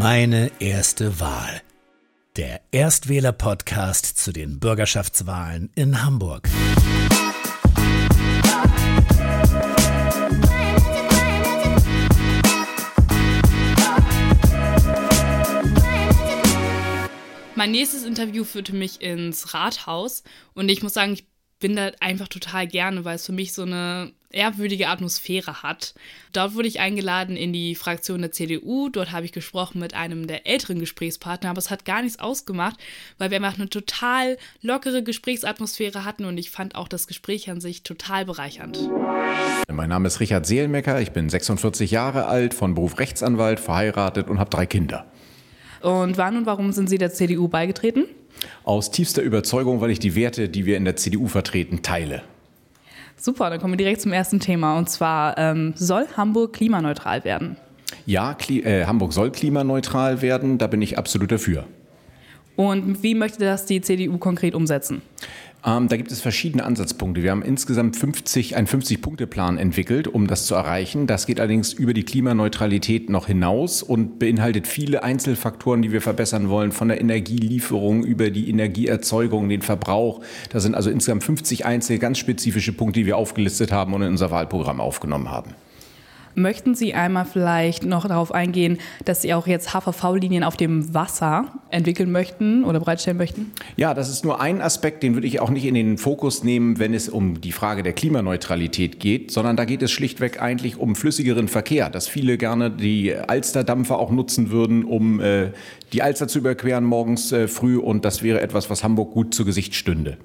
Meine 0.00 0.50
erste 0.60 1.20
Wahl. 1.20 1.60
Der 2.38 2.62
Erstwähler-Podcast 2.72 4.06
zu 4.16 4.32
den 4.32 4.58
Bürgerschaftswahlen 4.58 5.68
in 5.74 6.02
Hamburg. 6.02 6.48
Mein 17.54 17.70
nächstes 17.70 18.04
Interview 18.04 18.44
führte 18.44 18.74
mich 18.74 19.02
ins 19.02 19.52
Rathaus 19.52 20.22
und 20.54 20.70
ich 20.70 20.82
muss 20.82 20.94
sagen, 20.94 21.12
ich 21.12 21.26
bin 21.58 21.76
da 21.76 21.90
einfach 22.00 22.28
total 22.28 22.66
gerne, 22.66 23.04
weil 23.04 23.16
es 23.16 23.26
für 23.26 23.32
mich 23.32 23.52
so 23.52 23.64
eine 23.64 24.14
ehrwürdige 24.30 24.88
Atmosphäre 24.88 25.62
hat. 25.62 25.94
Dort 26.32 26.54
wurde 26.54 26.68
ich 26.68 26.80
eingeladen 26.80 27.36
in 27.36 27.52
die 27.52 27.74
Fraktion 27.74 28.20
der 28.20 28.32
CDU. 28.32 28.88
Dort 28.88 29.12
habe 29.12 29.26
ich 29.26 29.32
gesprochen 29.32 29.80
mit 29.80 29.94
einem 29.94 30.26
der 30.26 30.46
älteren 30.46 30.78
Gesprächspartner, 30.78 31.50
aber 31.50 31.58
es 31.58 31.70
hat 31.70 31.84
gar 31.84 32.02
nichts 32.02 32.18
ausgemacht, 32.18 32.78
weil 33.18 33.30
wir 33.30 33.36
einfach 33.36 33.58
eine 33.58 33.68
total 33.68 34.38
lockere 34.62 35.02
Gesprächsatmosphäre 35.02 36.04
hatten 36.04 36.24
und 36.24 36.38
ich 36.38 36.50
fand 36.50 36.74
auch 36.74 36.88
das 36.88 37.06
Gespräch 37.06 37.50
an 37.50 37.60
sich 37.60 37.82
total 37.82 38.24
bereichernd. 38.24 38.78
Mein 39.70 39.88
Name 39.88 40.08
ist 40.08 40.20
Richard 40.20 40.46
Seelmecker, 40.46 41.00
ich 41.00 41.12
bin 41.12 41.28
46 41.28 41.90
Jahre 41.90 42.26
alt, 42.26 42.54
von 42.54 42.74
Beruf 42.74 42.98
Rechtsanwalt, 42.98 43.60
verheiratet 43.60 44.28
und 44.28 44.38
habe 44.38 44.50
drei 44.50 44.66
Kinder. 44.66 45.06
Und 45.80 46.18
wann 46.18 46.36
und 46.36 46.46
warum 46.46 46.72
sind 46.72 46.90
Sie 46.90 46.98
der 46.98 47.12
CDU 47.12 47.48
beigetreten? 47.48 48.04
Aus 48.64 48.90
tiefster 48.90 49.22
Überzeugung, 49.22 49.80
weil 49.80 49.90
ich 49.90 49.98
die 49.98 50.14
Werte, 50.14 50.48
die 50.48 50.66
wir 50.66 50.76
in 50.76 50.84
der 50.84 50.96
CDU 50.96 51.26
vertreten, 51.26 51.82
teile. 51.82 52.22
Super, 53.20 53.50
dann 53.50 53.60
kommen 53.60 53.74
wir 53.74 53.78
direkt 53.78 54.00
zum 54.00 54.12
ersten 54.14 54.40
Thema. 54.40 54.78
Und 54.78 54.88
zwar, 54.88 55.36
ähm, 55.36 55.74
soll 55.76 56.06
Hamburg 56.16 56.54
klimaneutral 56.54 57.22
werden? 57.22 57.56
Ja, 58.06 58.32
Kli 58.32 58.60
äh, 58.60 58.86
Hamburg 58.86 59.12
soll 59.12 59.30
klimaneutral 59.30 60.22
werden, 60.22 60.56
da 60.56 60.66
bin 60.66 60.80
ich 60.80 60.96
absolut 60.96 61.30
dafür. 61.30 61.64
Und 62.56 63.02
wie 63.02 63.14
möchte 63.14 63.40
das 63.40 63.66
die 63.66 63.82
CDU 63.82 64.16
konkret 64.16 64.54
umsetzen? 64.54 65.02
Ähm, 65.64 65.88
da 65.88 65.96
gibt 65.96 66.10
es 66.10 66.20
verschiedene 66.20 66.64
Ansatzpunkte. 66.64 67.22
Wir 67.22 67.30
haben 67.30 67.42
insgesamt 67.42 67.96
50, 67.96 68.56
einen 68.56 68.66
50-Punkte-Plan 68.66 69.58
entwickelt, 69.58 70.08
um 70.08 70.26
das 70.26 70.46
zu 70.46 70.54
erreichen. 70.54 71.06
Das 71.06 71.26
geht 71.26 71.38
allerdings 71.38 71.72
über 71.72 71.92
die 71.92 72.04
Klimaneutralität 72.04 73.10
noch 73.10 73.26
hinaus 73.26 73.82
und 73.82 74.18
beinhaltet 74.18 74.66
viele 74.66 75.02
Einzelfaktoren, 75.02 75.82
die 75.82 75.92
wir 75.92 76.00
verbessern 76.00 76.48
wollen, 76.48 76.72
von 76.72 76.88
der 76.88 77.00
Energielieferung 77.00 78.04
über 78.04 78.30
die 78.30 78.48
Energieerzeugung, 78.48 79.48
den 79.48 79.62
Verbrauch. 79.62 80.22
Da 80.50 80.60
sind 80.60 80.74
also 80.74 80.90
insgesamt 80.90 81.24
50 81.24 81.66
einzelne 81.66 81.98
ganz 81.98 82.18
spezifische 82.18 82.72
Punkte, 82.72 83.00
die 83.00 83.06
wir 83.06 83.18
aufgelistet 83.18 83.70
haben 83.70 83.92
und 83.92 84.02
in 84.02 84.08
unser 84.08 84.30
Wahlprogramm 84.30 84.80
aufgenommen 84.80 85.30
haben. 85.30 85.54
Möchten 86.34 86.74
Sie 86.74 86.94
einmal 86.94 87.24
vielleicht 87.24 87.84
noch 87.84 88.06
darauf 88.06 88.32
eingehen, 88.32 88.78
dass 89.04 89.22
Sie 89.22 89.34
auch 89.34 89.46
jetzt 89.46 89.74
HVV-Linien 89.74 90.44
auf 90.44 90.56
dem 90.56 90.94
Wasser 90.94 91.46
entwickeln 91.70 92.12
möchten 92.12 92.64
oder 92.64 92.78
bereitstellen 92.80 93.16
möchten? 93.16 93.52
Ja, 93.76 93.94
das 93.94 94.08
ist 94.08 94.24
nur 94.24 94.40
ein 94.40 94.60
Aspekt, 94.60 95.02
den 95.02 95.14
würde 95.14 95.26
ich 95.26 95.40
auch 95.40 95.50
nicht 95.50 95.64
in 95.64 95.74
den 95.74 95.98
Fokus 95.98 96.44
nehmen, 96.44 96.78
wenn 96.78 96.94
es 96.94 97.08
um 97.08 97.40
die 97.40 97.52
Frage 97.52 97.82
der 97.82 97.92
Klimaneutralität 97.92 99.00
geht, 99.00 99.30
sondern 99.32 99.56
da 99.56 99.64
geht 99.64 99.82
es 99.82 99.90
schlichtweg 99.90 100.40
eigentlich 100.40 100.78
um 100.78 100.94
flüssigeren 100.94 101.48
Verkehr, 101.48 101.90
dass 101.90 102.06
viele 102.06 102.38
gerne 102.38 102.70
die 102.70 103.14
Alsterdampfer 103.14 103.98
auch 103.98 104.10
nutzen 104.10 104.50
würden, 104.50 104.84
um 104.84 105.20
äh, 105.20 105.50
die 105.92 106.02
Alster 106.02 106.28
zu 106.28 106.38
überqueren 106.38 106.84
morgens 106.84 107.32
äh, 107.32 107.48
früh 107.48 107.76
und 107.76 108.04
das 108.04 108.22
wäre 108.22 108.40
etwas, 108.40 108.70
was 108.70 108.84
Hamburg 108.84 109.12
gut 109.12 109.34
zu 109.34 109.44
Gesicht 109.44 109.74
stünde. 109.74 110.16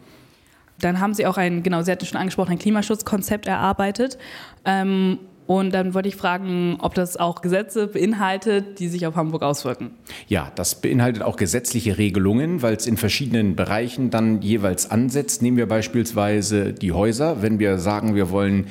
Dann 0.80 1.00
haben 1.00 1.14
Sie 1.14 1.26
auch 1.26 1.38
ein, 1.38 1.64
genau, 1.64 1.81
Sie 1.81 1.92
hatten 1.92 2.06
schon 2.06 2.20
angesprochen, 2.20 2.53
ein 2.53 2.59
Klimaschutzkonzept 2.59 3.48
erarbeitet. 3.48 4.17
Ähm, 4.66 5.20
und 5.48 5.74
dann 5.74 5.94
wollte 5.94 6.08
ich 6.08 6.16
fragen, 6.16 6.78
ob 6.82 6.96
das 6.96 7.18
auch 7.18 7.42
Gesetze 7.42 7.88
beinhaltet, 7.88 8.80
die 8.80 8.88
sich 8.88 9.06
auf 9.06 9.16
Hamburg 9.16 9.44
auswirken. 9.44 9.92
Ja, 10.28 10.52
das 10.56 10.82
beinhaltet 10.82 11.22
auch 11.22 11.36
gesetzliche 11.36 11.98
Regelungen, 11.98 12.64
weil 12.64 12.76
es 12.76 12.88
in 12.88 12.98
verschiedenen 12.98 13.55
Bereichen 13.55 14.10
dann 14.10 14.42
jeweils 14.42 14.89
ansetzt. 14.89 15.42
Nehmen 15.44 15.58
wir 15.58 15.67
beispielsweise 15.67 16.73
die 16.73 16.92
Häuser. 16.92 17.42
Wenn 17.44 17.60
wir 17.60 17.78
sagen, 17.78 18.16
wir 18.16 18.32
wollen 18.32 18.67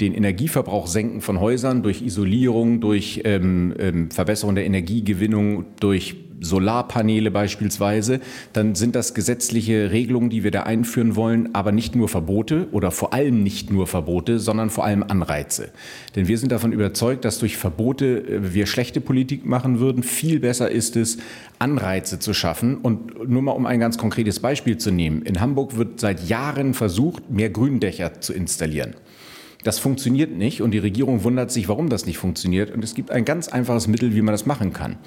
den 0.00 0.14
Energieverbrauch 0.14 0.86
senken 0.86 1.22
von 1.22 1.40
Häusern 1.40 1.82
durch 1.82 2.02
Isolierung, 2.02 2.80
durch 2.80 3.22
ähm, 3.24 3.74
ähm, 3.78 4.10
Verbesserung 4.10 4.54
der 4.54 4.66
Energiegewinnung, 4.66 5.64
durch 5.80 6.27
Solarpaneele 6.40 7.30
beispielsweise, 7.30 8.20
dann 8.52 8.74
sind 8.74 8.94
das 8.94 9.14
gesetzliche 9.14 9.90
Regelungen, 9.90 10.30
die 10.30 10.44
wir 10.44 10.50
da 10.50 10.62
einführen 10.62 11.16
wollen, 11.16 11.54
aber 11.54 11.72
nicht 11.72 11.96
nur 11.96 12.08
Verbote 12.08 12.68
oder 12.72 12.90
vor 12.90 13.12
allem 13.12 13.42
nicht 13.42 13.70
nur 13.70 13.86
Verbote, 13.86 14.38
sondern 14.38 14.70
vor 14.70 14.84
allem 14.84 15.02
Anreize. 15.02 15.70
Denn 16.16 16.28
wir 16.28 16.38
sind 16.38 16.52
davon 16.52 16.72
überzeugt, 16.72 17.24
dass 17.24 17.38
durch 17.38 17.56
Verbote 17.56 18.18
äh, 18.18 18.54
wir 18.54 18.66
schlechte 18.66 19.00
Politik 19.00 19.44
machen 19.44 19.80
würden. 19.80 20.02
Viel 20.02 20.40
besser 20.40 20.70
ist 20.70 20.96
es, 20.96 21.18
Anreize 21.58 22.18
zu 22.18 22.34
schaffen. 22.34 22.76
Und 22.76 23.28
nur 23.28 23.42
mal 23.42 23.52
um 23.52 23.66
ein 23.66 23.80
ganz 23.80 23.98
konkretes 23.98 24.40
Beispiel 24.40 24.78
zu 24.78 24.90
nehmen. 24.90 25.22
In 25.22 25.40
Hamburg 25.40 25.76
wird 25.76 26.00
seit 26.00 26.28
Jahren 26.28 26.74
versucht, 26.74 27.30
mehr 27.30 27.50
Gründächer 27.50 28.20
zu 28.20 28.32
installieren. 28.32 28.94
Das 29.64 29.80
funktioniert 29.80 30.30
nicht 30.36 30.62
und 30.62 30.70
die 30.70 30.78
Regierung 30.78 31.24
wundert 31.24 31.50
sich, 31.50 31.68
warum 31.68 31.88
das 31.88 32.06
nicht 32.06 32.16
funktioniert. 32.16 32.70
Und 32.70 32.84
es 32.84 32.94
gibt 32.94 33.10
ein 33.10 33.24
ganz 33.24 33.48
einfaches 33.48 33.88
Mittel, 33.88 34.14
wie 34.14 34.22
man 34.22 34.32
das 34.32 34.46
machen 34.46 34.72
kann. 34.72 34.98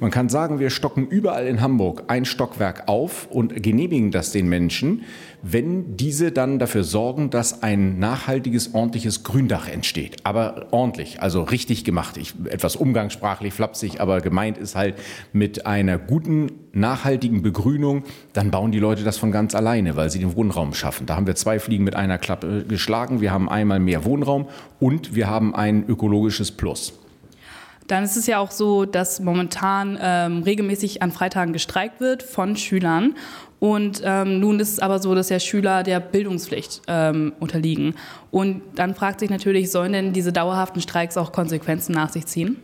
Man 0.00 0.10
kann 0.10 0.30
sagen, 0.30 0.60
wir 0.60 0.70
stocken 0.70 1.06
überall 1.06 1.46
in 1.46 1.60
Hamburg 1.60 2.04
ein 2.08 2.24
Stockwerk 2.24 2.88
auf 2.88 3.28
und 3.30 3.62
genehmigen 3.62 4.10
das 4.10 4.32
den 4.32 4.48
Menschen, 4.48 5.02
wenn 5.42 5.96
diese 5.96 6.32
dann 6.32 6.58
dafür 6.58 6.84
sorgen, 6.84 7.30
dass 7.30 7.62
ein 7.62 7.98
nachhaltiges, 7.98 8.74
ordentliches 8.74 9.22
Gründach 9.22 9.68
entsteht. 9.68 10.16
Aber 10.24 10.66
ordentlich, 10.70 11.22
also 11.22 11.42
richtig 11.42 11.84
gemacht. 11.84 12.16
Ich, 12.16 12.34
etwas 12.50 12.76
umgangssprachlich, 12.76 13.54
flapsig, 13.54 14.00
aber 14.00 14.20
gemeint 14.20 14.58
ist 14.58 14.74
halt 14.74 14.96
mit 15.32 15.66
einer 15.66 15.98
guten, 15.98 16.50
nachhaltigen 16.72 17.42
Begrünung, 17.42 18.04
dann 18.32 18.50
bauen 18.50 18.72
die 18.72 18.78
Leute 18.78 19.04
das 19.04 19.18
von 19.18 19.32
ganz 19.32 19.54
alleine, 19.54 19.96
weil 19.96 20.10
sie 20.10 20.18
den 20.18 20.36
Wohnraum 20.36 20.74
schaffen. 20.74 21.06
Da 21.06 21.16
haben 21.16 21.26
wir 21.26 21.34
zwei 21.34 21.58
Fliegen 21.58 21.84
mit 21.84 21.96
einer 21.96 22.18
Klappe 22.18 22.64
geschlagen. 22.68 23.20
Wir 23.20 23.32
haben 23.32 23.48
einmal 23.48 23.80
mehr 23.80 24.04
Wohnraum 24.04 24.48
und 24.80 25.14
wir 25.14 25.28
haben 25.28 25.54
ein 25.54 25.84
ökologisches 25.88 26.52
Plus. 26.52 26.92
Dann 27.88 28.04
ist 28.04 28.16
es 28.16 28.26
ja 28.26 28.38
auch 28.38 28.50
so, 28.50 28.84
dass 28.84 29.18
momentan 29.18 29.98
ähm, 30.00 30.42
regelmäßig 30.42 31.02
an 31.02 31.10
Freitagen 31.10 31.54
gestreikt 31.54 32.00
wird 32.00 32.22
von 32.22 32.54
Schülern. 32.54 33.14
Und 33.60 34.02
ähm, 34.04 34.40
nun 34.40 34.60
ist 34.60 34.72
es 34.74 34.78
aber 34.78 35.00
so, 35.00 35.14
dass 35.14 35.28
ja 35.28 35.40
Schüler 35.40 35.82
der 35.82 36.00
Bildungspflicht 36.00 36.82
ähm, 36.86 37.32
unterliegen. 37.40 37.94
Und 38.30 38.62
dann 38.76 38.94
fragt 38.94 39.20
sich 39.20 39.30
natürlich, 39.30 39.70
sollen 39.70 39.92
denn 39.92 40.12
diese 40.12 40.32
dauerhaften 40.32 40.80
Streiks 40.80 41.16
auch 41.16 41.32
Konsequenzen 41.32 41.92
nach 41.92 42.10
sich 42.10 42.26
ziehen? 42.26 42.56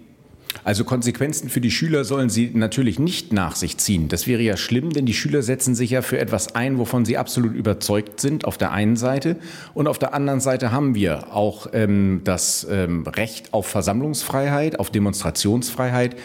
Also 0.62 0.84
Konsequenzen 0.84 1.49
für 1.49 1.60
die 1.60 1.71
Schüler 1.71 2.05
sollen 2.05 2.31
sie 2.31 2.50
natürlich 2.55 2.99
nicht 2.99 3.32
nach 3.32 3.56
sich 3.56 3.78
ziehen. 3.78 4.09
Das 4.09 4.27
wäre 4.27 4.43
ja 4.43 4.56
schlimm, 4.56 4.93
denn 4.93 5.05
die 5.05 5.15
Schüler 5.15 5.43
setzen 5.43 5.75
sich 5.75 5.91
ja 5.91 6.03
für 6.03 6.19
etwas 6.19 6.55
ein, 6.55 6.78
wovon 6.78 7.05
sie 7.05 7.19
absolut 7.19 7.55
überzeugt 7.55 8.21
sind, 8.21 8.44
auf 8.44 8.56
der 8.56 8.71
einen 8.71 8.97
Seite. 8.97 9.37
Und 9.75 9.88
auf 9.88 9.99
der 9.99 10.15
anderen 10.15 10.41
Seite 10.41 10.71
haben 10.71 10.94
wir 10.94 11.34
auch 11.34 11.66
ähm, 11.72 12.21
das 12.25 12.66
ähm, 12.71 13.06
Recht 13.06 13.53
auf 13.53 13.66
Versammlungsfreiheit, 13.66 14.78
auf 14.78 14.91
Demonstrationsfreiheit. 14.91 16.16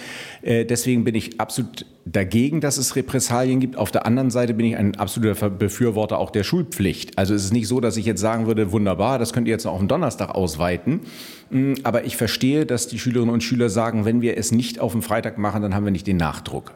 Äh, 0.42 0.66
deswegen 0.66 1.04
bin 1.04 1.16
ich 1.16 1.40
absolut 1.40 1.86
dagegen, 2.06 2.62
dass 2.62 2.78
es 2.78 2.96
Repressalien 2.96 3.60
gibt. 3.60 3.78
Auf 3.78 3.92
der 3.92 4.06
anderen 4.06 4.32
Seite 4.32 4.54
bin 4.54 4.66
ich 4.66 4.78
ein 4.78 4.96
absoluter 4.96 5.50
Befürworter 5.50 6.18
auch 6.18 6.32
der 6.32 6.44
Schulpflicht. 6.44 7.18
Also 7.18 7.34
es 7.34 7.46
ist 7.46 7.54
nicht 7.54 7.68
so, 7.68 7.80
dass 7.80 7.98
ich 7.98 8.06
jetzt 8.06 8.22
sagen 8.22 8.48
würde, 8.48 8.72
wunderbar, 8.72 9.20
das 9.20 9.34
könnt 9.34 9.48
ihr 9.48 9.54
jetzt 9.54 9.66
noch 9.66 9.74
auf 9.74 9.80
den 9.80 9.88
Donnerstag 9.88 10.30
ausweiten. 10.30 11.02
Mm, 11.50 11.74
aber 11.84 12.06
ich 12.06 12.18
verstehe, 12.18 12.66
dass 12.66 12.88
die 12.88 13.00
Schülerinnen 13.00 13.34
und 13.34 13.44
Schüler 13.44 13.70
sagen, 13.70 14.06
wenn 14.06 14.22
wir 14.22 14.38
es 14.38 14.52
nicht 14.52 14.80
auf 14.80 14.94
den 14.94 15.02
Freitag 15.02 15.38
machen, 15.38 15.62
dann 15.62 15.76
haben 15.76 15.86
wir 15.86 15.92
nicht 15.92 16.08
den 16.08 16.18
Nachdruck. 16.18 16.74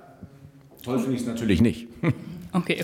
Toll 0.84 1.00
finde 1.00 1.16
ich 1.16 1.22
es 1.22 1.28
natürlich 1.28 1.62
nicht. 1.62 1.88
Okay. 2.56 2.84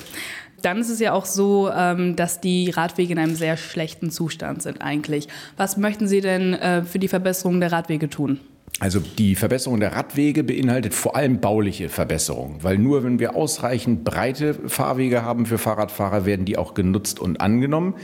Dann 0.64 0.80
ist 0.80 0.90
es 0.90 1.00
ja 1.00 1.14
auch 1.14 1.26
so, 1.26 1.70
ähm, 1.72 2.16
dass 2.16 2.42
die 2.42 2.70
Radwege 2.70 3.14
in 3.14 3.20
einem 3.20 3.36
sehr 3.36 3.56
schlechten 3.56 4.12
Zustand 4.12 4.62
sind 4.62 4.82
eigentlich. 4.82 5.28
Was 5.58 5.78
möchten 5.78 6.08
Sie 6.08 6.22
denn 6.22 6.54
äh, 6.54 6.84
für 6.84 7.00
die 7.00 7.08
Verbesserung 7.08 7.60
der 7.60 7.72
Radwege 7.72 8.10
tun? 8.10 8.40
Also 8.82 9.02
die 9.02 9.36
Verbesserung 9.36 9.82
der 9.82 9.94
Radwege 9.94 10.42
beinhaltet 10.42 10.94
vor 10.94 11.18
allem 11.18 11.42
bauliche 11.42 11.90
Verbesserungen, 11.90 12.64
weil 12.64 12.78
nur 12.78 13.04
wenn 13.04 13.20
wir 13.20 13.36
ausreichend 13.36 14.06
breite 14.06 14.54
Fahrwege 14.54 15.22
haben 15.22 15.46
für 15.46 15.58
Fahrradfahrer, 15.58 16.26
werden 16.26 16.46
die 16.46 16.58
auch 16.58 16.76
genutzt 16.76 17.20
und 17.20 17.42
angenommen. 17.42 17.96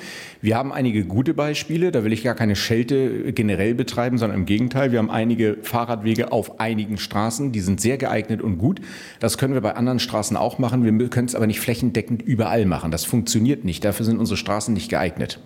Wir 0.42 0.58
haben 0.58 0.74
einige 0.74 1.06
gute 1.06 1.34
Beispiele, 1.34 1.94
da 1.94 2.04
will 2.04 2.12
ich 2.12 2.24
gar 2.24 2.36
keine 2.36 2.58
Schelte 2.58 3.32
generell 3.32 3.74
betreiben, 3.74 4.18
sondern 4.18 4.40
im 4.40 4.46
Gegenteil, 4.46 4.92
wir 4.92 5.00
haben 5.00 5.10
einige 5.10 5.58
Fahrradwege 5.62 6.34
auf 6.34 6.60
einigen 6.60 6.98
Straßen, 6.98 7.54
die 7.54 7.62
sind 7.62 7.80
sehr 7.80 7.98
geeignet 7.98 8.42
und 8.42 8.58
gut. 8.58 8.82
Das 9.22 9.38
können 9.38 9.54
wir 9.54 9.62
bei 9.62 9.76
anderen 9.76 10.00
Straßen 10.00 10.36
auch 10.36 10.60
machen, 10.60 10.84
wir 10.84 11.10
können 11.10 11.28
es 11.30 11.36
aber 11.36 11.48
nicht 11.48 11.62
flächendeckend 11.62 12.22
überall 12.22 12.66
machen. 12.66 12.92
Das 12.92 13.06
funktioniert 13.06 13.64
nicht, 13.64 13.86
dafür 13.86 14.06
sind 14.06 14.20
unsere 14.20 14.36
Straßen 14.36 14.74
nicht 14.74 14.90
geeignet. 14.90 15.40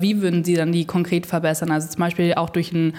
Wie 0.00 0.22
würden 0.22 0.42
Sie 0.42 0.54
dann 0.54 0.72
die 0.72 0.86
konkret 0.86 1.26
verbessern? 1.26 1.70
Also 1.70 1.86
zum 1.88 2.00
Beispiel 2.00 2.34
auch 2.34 2.50
durch 2.50 2.72
ein 2.72 2.94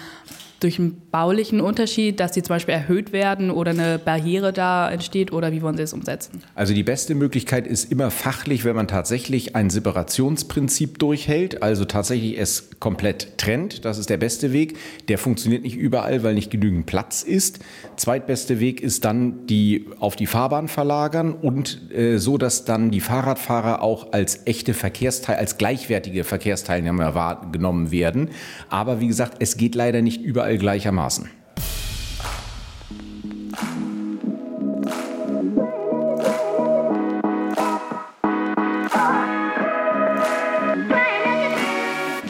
durch 0.62 0.78
einen 0.80 1.02
baulichen 1.12 1.60
Unterschied, 1.60 2.19
dass 2.19 2.31
die 2.31 2.44
zum 2.44 2.56
Beispiel 2.56 2.75
erhöht 2.75 3.12
werden 3.12 3.50
oder 3.50 3.72
eine 3.72 4.00
Barriere 4.00 4.54
da 4.54 4.90
entsteht 4.90 5.34
oder 5.34 5.52
wie 5.52 5.62
wollen 5.62 5.75
Sie 5.75 5.84
es 5.84 5.92
umsetzen? 5.92 6.44
Also 6.54 6.74
die 6.74 6.84
beste 6.84 7.16
Möglichkeit 7.16 7.66
ist 7.66 7.92
immer 7.92 8.12
fachlich, 8.12 8.63
wenn 8.63 8.75
man 8.75 8.88
tatsächlich 8.88 9.56
ein 9.56 9.72
Separationsprinzip 9.72 11.00
durchhält, 11.00 11.63
also 11.63 11.86
tatsächlich 11.86 12.40
es 12.40 12.69
komplett 12.80 13.40
trennt. 13.40 13.86
Das 13.86 13.98
ist 13.98 14.10
der 14.10 14.18
beste 14.18 14.54
Weg. 14.54 14.78
Der 15.08 15.18
funktioniert 15.18 15.63
nicht 15.63 15.75
überall, 15.75 16.24
weil 16.24 16.36
nicht 16.36 16.52
genügend 16.52 16.86
Platz 16.86 17.24
ist. 17.24 17.60
Zweitbeste 17.96 18.60
Weg 18.60 18.81
ist 18.81 19.04
dann 19.04 19.48
die 19.48 19.88
auf 20.00 20.16
die 20.16 20.28
Fahrbahn 20.28 20.68
verlagern 20.68 21.34
und 21.34 21.92
äh, 21.92 22.18
so, 22.18 22.38
dass 22.38 22.66
dann 22.66 22.92
die 22.92 23.02
Fahrradfahrer 23.02 23.81
auch 23.81 24.13
als 24.13 24.46
echte 24.46 24.75
Verkehrsteil, 24.75 25.38
als 25.38 25.58
gleichwertige 25.58 26.24
Verkehrsteilnehmer 26.24 27.16
wahrgenommen 27.16 27.90
werden. 27.90 28.30
Aber 28.69 29.00
wie 29.00 29.08
gesagt, 29.08 29.38
es 29.40 29.58
geht 29.58 29.74
leider 29.74 30.04
nicht 30.04 30.22
überall 30.22 30.50
überall 30.51 30.57
gleichermaßen. 30.57 31.30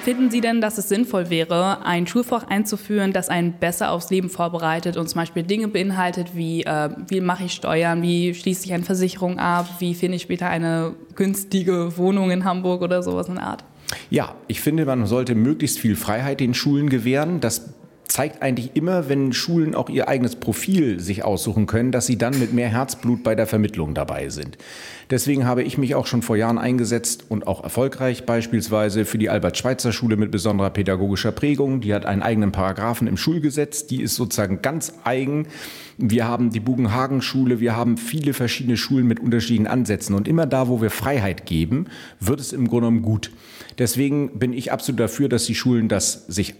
Finden 0.04 0.32
Sie 0.32 0.42
denn, 0.42 0.62
dass 0.62 0.80
es 0.80 0.90
sinnvoll 0.90 1.30
wäre, 1.30 1.86
ein 1.86 2.08
Schulfach 2.08 2.48
einzuführen, 2.48 3.14
das 3.14 3.30
einen 3.30 3.54
besser 3.54 3.92
aufs 3.92 4.10
Leben 4.10 4.30
vorbereitet 4.30 4.98
und 4.98 5.08
zum 5.08 5.22
Beispiel 5.22 5.44
Dinge 5.44 5.68
beinhaltet 5.68 6.36
wie, 6.36 6.64
äh, 6.64 6.90
wie 7.08 7.22
mache 7.22 7.46
ich 7.46 7.54
Steuern, 7.54 8.02
wie 8.02 8.34
schließe 8.34 8.66
ich 8.66 8.74
eine 8.74 8.84
Versicherung 8.84 9.38
ab, 9.38 9.70
wie 9.80 9.94
finde 9.94 10.16
ich 10.16 10.24
später 10.24 10.50
eine 10.50 10.96
günstige 11.16 11.98
Wohnung 11.98 12.32
in 12.32 12.44
Hamburg 12.44 12.82
oder 12.82 13.04
sowas 13.04 13.30
in 13.30 13.36
der 13.36 13.46
Art? 13.46 13.64
Ja, 14.10 14.34
ich 14.48 14.60
finde, 14.60 14.86
man 14.86 15.06
sollte 15.06 15.36
möglichst 15.36 15.78
viel 15.80 15.96
Freiheit 15.96 16.40
den 16.40 16.56
Schulen 16.56 16.90
gewähren. 16.90 17.40
Das 17.40 17.74
zeigt 18.12 18.42
eigentlich 18.42 18.72
immer, 18.74 19.08
wenn 19.08 19.32
Schulen 19.32 19.74
auch 19.74 19.88
ihr 19.88 20.10
eigenes 20.10 20.36
Profil 20.36 21.00
sich 21.00 21.24
aussuchen 21.24 21.66
können, 21.66 21.94
dass 21.94 22.08
sie 22.08 22.18
dann 22.18 22.38
mit 22.38 22.52
mehr 22.52 22.68
Herzblut 22.68 23.24
bei 23.24 23.36
der 23.36 23.48
Vermittlung 23.48 23.94
dabei 23.94 24.28
sind. 24.28 24.58
Deswegen 25.10 25.46
habe 25.46 25.64
ich 25.64 25.78
mich 25.78 25.96
auch 25.96 26.06
schon 26.08 26.22
vor 26.22 26.36
Jahren 26.36 26.58
eingesetzt 26.58 27.24
und 27.30 27.48
auch 27.48 27.64
erfolgreich 27.64 28.26
beispielsweise 28.26 29.06
für 29.06 29.18
die 29.18 29.30
Albert-Schweitzer-Schule 29.30 30.18
mit 30.18 30.30
besonderer 30.30 30.72
pädagogischer 30.72 31.32
Prägung. 31.32 31.80
Die 31.80 31.94
hat 31.94 32.06
einen 32.06 32.22
eigenen 32.22 32.52
Paragraphen 32.52 33.08
im 33.08 33.16
Schulgesetz, 33.16 33.88
die 33.88 34.02
ist 34.02 34.16
sozusagen 34.16 34.62
ganz 34.62 34.94
eigen. 35.06 35.48
Wir 35.98 36.28
haben 36.28 36.50
die 36.50 36.60
Bugenhagen-Schule, 36.60 37.62
wir 37.62 37.78
haben 37.78 37.96
viele 37.96 38.34
verschiedene 38.34 38.76
Schulen 38.76 39.08
mit 39.08 39.22
unterschiedlichen 39.22 39.68
Ansätzen 39.68 40.16
und 40.16 40.28
immer 40.28 40.46
da, 40.46 40.68
wo 40.68 40.82
wir 40.82 40.90
Freiheit 40.90 41.46
geben, 41.46 41.86
wird 42.20 42.42
es 42.42 42.52
im 42.52 42.68
Grunde 42.68 42.88
genommen 42.88 43.04
gut. 43.04 43.32
Deswegen 43.78 44.38
bin 44.38 44.52
ich 44.52 44.74
absolut 44.74 45.00
dafür, 45.00 45.30
dass 45.30 45.46
die 45.46 45.56
Schulen 45.56 45.88
das 45.88 46.26
sich 46.28 46.56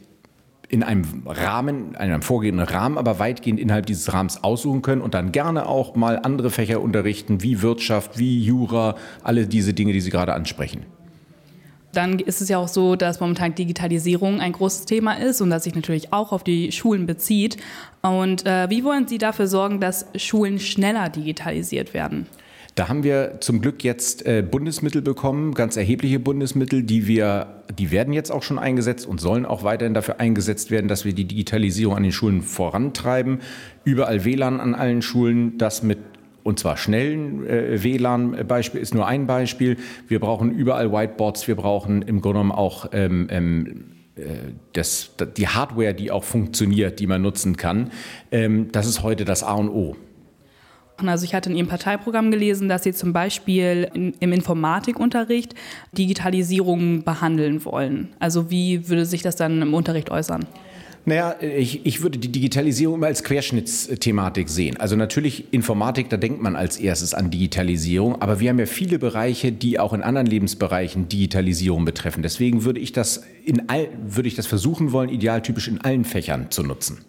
in 0.72 0.84
einem 0.84 1.24
Rahmen, 1.26 1.98
einem 1.98 2.22
vorgehenden 2.22 2.66
Rahmen, 2.66 2.98
aber 2.98 3.20
weitgehend 3.20 3.60
innerhalb 3.60 3.86
dieses 3.86 4.14
Rahmens 4.14 4.42
aussuchen 4.42 4.82
können 4.82 5.02
und 5.02 5.14
dann 5.14 5.34
gerne 5.34 5.68
auch 5.68 5.96
mal 5.96 6.18
andere 6.24 6.50
Fächer 6.50 6.82
unterrichten, 6.82 7.44
wie 7.44 7.62
Wirtschaft, 7.62 8.18
wie 8.18 8.42
Jura, 8.42 8.96
alle 9.22 9.48
diese 9.48 9.74
Dinge, 9.74 9.92
die 9.92 10.00
Sie 10.00 10.12
gerade 10.12 10.34
ansprechen. 10.34 10.86
Dann 11.92 12.20
ist 12.20 12.40
es 12.40 12.48
ja 12.48 12.58
auch 12.58 12.70
so, 12.70 12.96
dass 12.96 13.20
momentan 13.20 13.54
Digitalisierung 13.54 14.40
ein 14.40 14.54
großes 14.54 14.86
Thema 14.86 15.16
ist 15.16 15.42
und 15.42 15.50
das 15.50 15.66
sich 15.66 15.76
natürlich 15.76 16.14
auch 16.14 16.32
auf 16.32 16.46
die 16.46 16.72
Schulen 16.72 17.06
bezieht. 17.06 17.58
Und 18.02 18.46
äh, 18.46 18.70
wie 18.70 18.86
wollen 18.86 19.10
Sie 19.10 19.18
dafür 19.18 19.48
sorgen, 19.48 19.82
dass 19.82 20.06
Schulen 20.16 20.60
schneller 20.60 21.10
digitalisiert 21.10 21.94
werden? 21.94 22.28
Da 22.82 22.90
haben 22.90 23.04
wir 23.04 23.38
zum 23.42 23.62
Glück 23.62 23.84
jetzt 23.84 24.26
äh, 24.26 24.42
Bundesmittel 24.42 25.04
bekommen, 25.04 25.54
ganz 25.54 25.78
erhebliche 25.78 26.20
Bundesmittel, 26.20 26.82
die 26.82 27.06
wir, 27.06 27.62
die 27.78 27.92
werden 27.92 28.12
jetzt 28.12 28.32
auch 28.32 28.42
schon 28.42 28.58
eingesetzt 28.58 29.06
und 29.06 29.22
sollen 29.22 29.46
auch 29.46 29.64
weiterhin 29.64 29.94
dafür 29.94 30.20
eingesetzt 30.20 30.72
werden, 30.72 30.88
dass 30.88 31.06
wir 31.06 31.14
die 31.14 31.26
Digitalisierung 31.26 31.96
an 31.96 32.02
den 32.02 32.12
Schulen 32.12 32.42
vorantreiben. 32.42 33.42
Überall 33.84 34.26
WLAN 34.26 34.60
an 34.60 34.74
allen 34.74 35.04
Schulen, 35.04 35.60
das 35.60 35.84
mit 35.84 36.00
und 36.42 36.58
zwar 36.58 36.76
schnellen 36.76 37.46
äh, 37.46 37.84
WLAN-Beispiel 37.84 38.82
ist 38.82 38.96
nur 38.96 39.06
ein 39.06 39.28
Beispiel. 39.28 39.78
Wir 40.08 40.20
brauchen 40.20 40.50
überall 40.50 40.92
Whiteboards, 40.92 41.48
wir 41.48 41.58
brauchen 41.58 42.02
im 42.02 42.20
Grunde 42.20 42.40
genommen 42.40 42.52
auch 42.52 42.90
ähm, 42.94 43.28
ähm, 43.30 43.84
äh, 44.16 44.24
das, 44.74 45.12
die 45.38 45.48
Hardware, 45.48 45.94
die 45.94 46.10
auch 46.10 46.24
funktioniert, 46.24 47.00
die 47.00 47.06
man 47.06 47.22
nutzen 47.22 47.58
kann. 47.58 47.92
Ähm, 48.32 48.72
das 48.72 48.88
ist 48.88 49.04
heute 49.04 49.24
das 49.24 49.44
A 49.44 49.54
und 49.54 49.70
O. 49.70 49.98
Also 51.10 51.26
ich 51.26 51.34
hatte 51.34 51.50
in 51.50 51.56
Ihrem 51.56 51.68
Parteiprogramm 51.68 52.32
gelesen, 52.32 52.70
dass 52.70 52.84
Sie 52.84 52.94
zum 52.94 53.14
Beispiel 53.14 53.90
in, 53.94 54.14
im 54.20 54.34
Informatikunterricht 54.34 55.56
Digitalisierung 55.98 57.04
behandeln 57.04 57.64
wollen. 57.66 58.10
Also 58.20 58.50
wie 58.52 58.90
würde 58.90 59.06
sich 59.06 59.22
das 59.22 59.36
dann 59.36 59.62
im 59.62 59.74
Unterricht 59.74 60.10
äußern? 60.10 60.46
Naja, 61.04 61.36
ich, 61.42 61.84
ich 61.84 62.04
würde 62.04 62.20
die 62.20 62.32
Digitalisierung 62.32 62.96
immer 62.96 63.08
als 63.08 63.24
Querschnittsthematik 63.24 64.50
sehen. 64.50 64.78
Also 64.78 64.96
natürlich 64.96 65.52
Informatik, 65.52 66.10
da 66.10 66.18
denkt 66.18 66.44
man 66.44 66.56
als 66.56 66.78
erstes 66.78 67.16
an 67.16 67.32
Digitalisierung, 67.32 68.22
aber 68.22 68.40
wir 68.40 68.50
haben 68.50 68.60
ja 68.60 68.68
viele 68.68 69.00
Bereiche, 69.00 69.52
die 69.52 69.80
auch 69.80 69.94
in 69.94 70.04
anderen 70.04 70.28
Lebensbereichen 70.28 71.10
Digitalisierung 71.10 71.86
betreffen. 71.86 72.22
Deswegen 72.22 72.66
würde 72.66 72.80
ich 72.80 72.92
das, 72.92 73.24
in 73.46 73.68
all, 73.68 73.88
würde 74.06 74.28
ich 74.28 74.36
das 74.36 74.46
versuchen 74.46 74.92
wollen, 74.92 75.10
idealtypisch 75.10 75.68
in 75.68 75.82
allen 75.82 76.06
Fächern 76.06 76.52
zu 76.52 76.62
nutzen. 76.62 77.00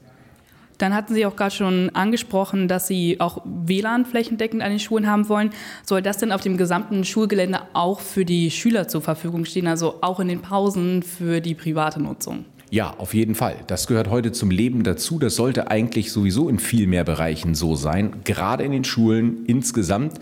Dann 0.82 0.94
hatten 0.94 1.14
Sie 1.14 1.24
auch 1.26 1.36
gerade 1.36 1.54
schon 1.54 1.90
angesprochen, 1.90 2.66
dass 2.66 2.88
Sie 2.88 3.20
auch 3.20 3.38
WLAN 3.44 4.04
flächendeckend 4.04 4.62
an 4.62 4.70
den 4.70 4.80
Schulen 4.80 5.06
haben 5.06 5.28
wollen. 5.28 5.50
Soll 5.86 6.02
das 6.02 6.18
denn 6.18 6.32
auf 6.32 6.40
dem 6.40 6.56
gesamten 6.56 7.04
Schulgelände 7.04 7.60
auch 7.72 8.00
für 8.00 8.24
die 8.24 8.50
Schüler 8.50 8.88
zur 8.88 9.00
Verfügung 9.00 9.44
stehen, 9.44 9.68
also 9.68 9.98
auch 10.00 10.18
in 10.18 10.26
den 10.26 10.42
Pausen 10.42 11.04
für 11.04 11.40
die 11.40 11.54
private 11.54 12.02
Nutzung? 12.02 12.46
Ja, 12.72 12.94
auf 12.96 13.12
jeden 13.12 13.34
Fall. 13.34 13.56
Das 13.66 13.86
gehört 13.86 14.08
heute 14.08 14.32
zum 14.32 14.50
Leben 14.50 14.82
dazu. 14.82 15.18
Das 15.18 15.36
sollte 15.36 15.70
eigentlich 15.70 16.10
sowieso 16.10 16.48
in 16.48 16.58
viel 16.58 16.86
mehr 16.86 17.04
Bereichen 17.04 17.54
so 17.54 17.74
sein, 17.74 18.22
gerade 18.24 18.64
in 18.64 18.72
den 18.72 18.84
Schulen 18.84 19.44
insgesamt. 19.44 20.14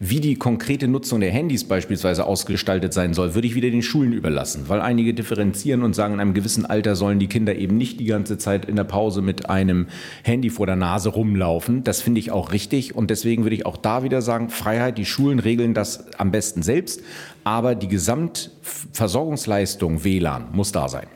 Wie 0.00 0.20
die 0.20 0.34
konkrete 0.34 0.86
Nutzung 0.86 1.20
der 1.20 1.30
Handys 1.30 1.64
beispielsweise 1.64 2.26
ausgestaltet 2.26 2.92
sein 2.92 3.14
soll, 3.14 3.34
würde 3.34 3.46
ich 3.46 3.54
wieder 3.54 3.70
den 3.70 3.80
Schulen 3.80 4.12
überlassen, 4.12 4.64
weil 4.68 4.82
einige 4.82 5.14
differenzieren 5.14 5.82
und 5.82 5.94
sagen, 5.94 6.12
in 6.12 6.20
einem 6.20 6.34
gewissen 6.34 6.66
Alter 6.66 6.94
sollen 6.94 7.20
die 7.20 7.26
Kinder 7.26 7.56
eben 7.56 7.78
nicht 7.78 7.98
die 8.00 8.04
ganze 8.04 8.36
Zeit 8.36 8.66
in 8.66 8.76
der 8.76 8.84
Pause 8.84 9.22
mit 9.22 9.48
einem 9.48 9.86
Handy 10.24 10.50
vor 10.50 10.66
der 10.66 10.76
Nase 10.76 11.08
rumlaufen. 11.08 11.84
Das 11.84 12.02
finde 12.02 12.18
ich 12.18 12.30
auch 12.30 12.52
richtig 12.52 12.94
und 12.94 13.08
deswegen 13.08 13.44
würde 13.44 13.56
ich 13.56 13.64
auch 13.64 13.78
da 13.78 14.02
wieder 14.02 14.20
sagen, 14.20 14.50
Freiheit, 14.50 14.98
die 14.98 15.06
Schulen 15.06 15.38
regeln 15.38 15.72
das 15.72 16.04
am 16.18 16.32
besten 16.32 16.62
selbst, 16.62 17.00
aber 17.44 17.74
die 17.74 17.88
Gesamtversorgungsleistung 17.88 20.04
WLAN 20.04 20.48
muss 20.52 20.70
da 20.70 20.90
sein 20.90 21.06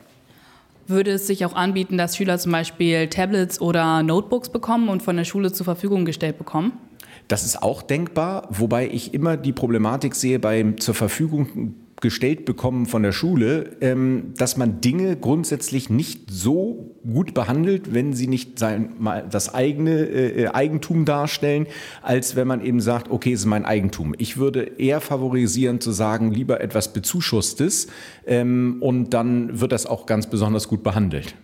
würde 0.89 1.11
es 1.11 1.27
sich 1.27 1.45
auch 1.45 1.53
anbieten, 1.53 1.97
dass 1.97 2.17
Schüler 2.17 2.37
zum 2.37 2.51
Beispiel 2.51 3.07
Tablets 3.07 3.61
oder 3.61 4.03
Notebooks 4.03 4.49
bekommen 4.49 4.89
und 4.89 5.03
von 5.03 5.15
der 5.15 5.23
Schule 5.23 5.51
zur 5.51 5.65
Verfügung 5.65 6.05
gestellt 6.05 6.37
bekommen? 6.37 6.73
Das 7.27 7.45
ist 7.45 7.61
auch 7.61 7.81
denkbar, 7.81 8.47
wobei 8.49 8.89
ich 8.89 9.13
immer 9.13 9.37
die 9.37 9.53
Problematik 9.53 10.15
sehe 10.15 10.39
beim 10.39 10.79
zur 10.79 10.95
Verfügung 10.95 11.75
gestellt 12.01 12.45
bekommen 12.45 12.85
von 12.85 13.03
der 13.03 13.11
Schule, 13.11 13.77
ähm, 13.81 14.33
dass 14.37 14.57
man 14.57 14.81
Dinge 14.81 15.15
grundsätzlich 15.15 15.89
nicht 15.89 16.31
so 16.31 16.95
gut 17.11 17.33
behandelt, 17.33 17.93
wenn 17.93 18.13
sie 18.13 18.27
nicht 18.27 18.59
sein, 18.59 18.93
mal 18.99 19.25
das 19.29 19.53
eigene 19.53 20.05
äh, 20.05 20.47
Eigentum 20.47 21.05
darstellen, 21.05 21.67
als 22.01 22.35
wenn 22.35 22.47
man 22.47 22.63
eben 22.63 22.81
sagt, 22.81 23.09
okay, 23.09 23.33
es 23.33 23.41
ist 23.41 23.45
mein 23.45 23.65
Eigentum. 23.65 24.15
Ich 24.17 24.37
würde 24.37 24.63
eher 24.77 25.01
favorisieren 25.01 25.81
zu 25.81 25.91
sagen, 25.91 26.31
lieber 26.31 26.61
etwas 26.61 26.93
Bezuschusstes 26.93 27.87
ähm, 28.25 28.77
und 28.79 29.13
dann 29.13 29.59
wird 29.59 29.71
das 29.71 29.85
auch 29.85 30.05
ganz 30.05 30.29
besonders 30.29 30.67
gut 30.67 30.83
behandelt. 30.83 31.35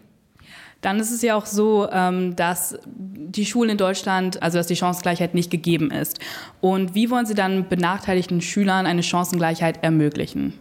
Dann 0.85 0.99
ist 0.99 1.09
es 1.09 1.23
ja 1.23 1.35
auch 1.35 1.47
so, 1.47 1.89
ähm, 1.91 2.35
dass 2.35 2.77
die 2.85 3.47
Schulen 3.47 3.71
in 3.71 3.77
Deutschland, 3.77 4.43
also 4.43 4.59
dass 4.59 4.67
die 4.67 4.75
Chancengleichheit 4.75 5.33
nicht 5.33 5.49
gegeben 5.49 5.89
ist. 5.89 6.19
Und 6.61 6.93
wie 6.93 7.09
wollen 7.09 7.25
Sie 7.25 7.33
dann 7.33 7.67
benachteiligten 7.67 8.39
Schülern 8.39 8.85
eine 8.85 9.01
Chancengleichheit 9.01 9.83
ermöglichen? 9.83 10.53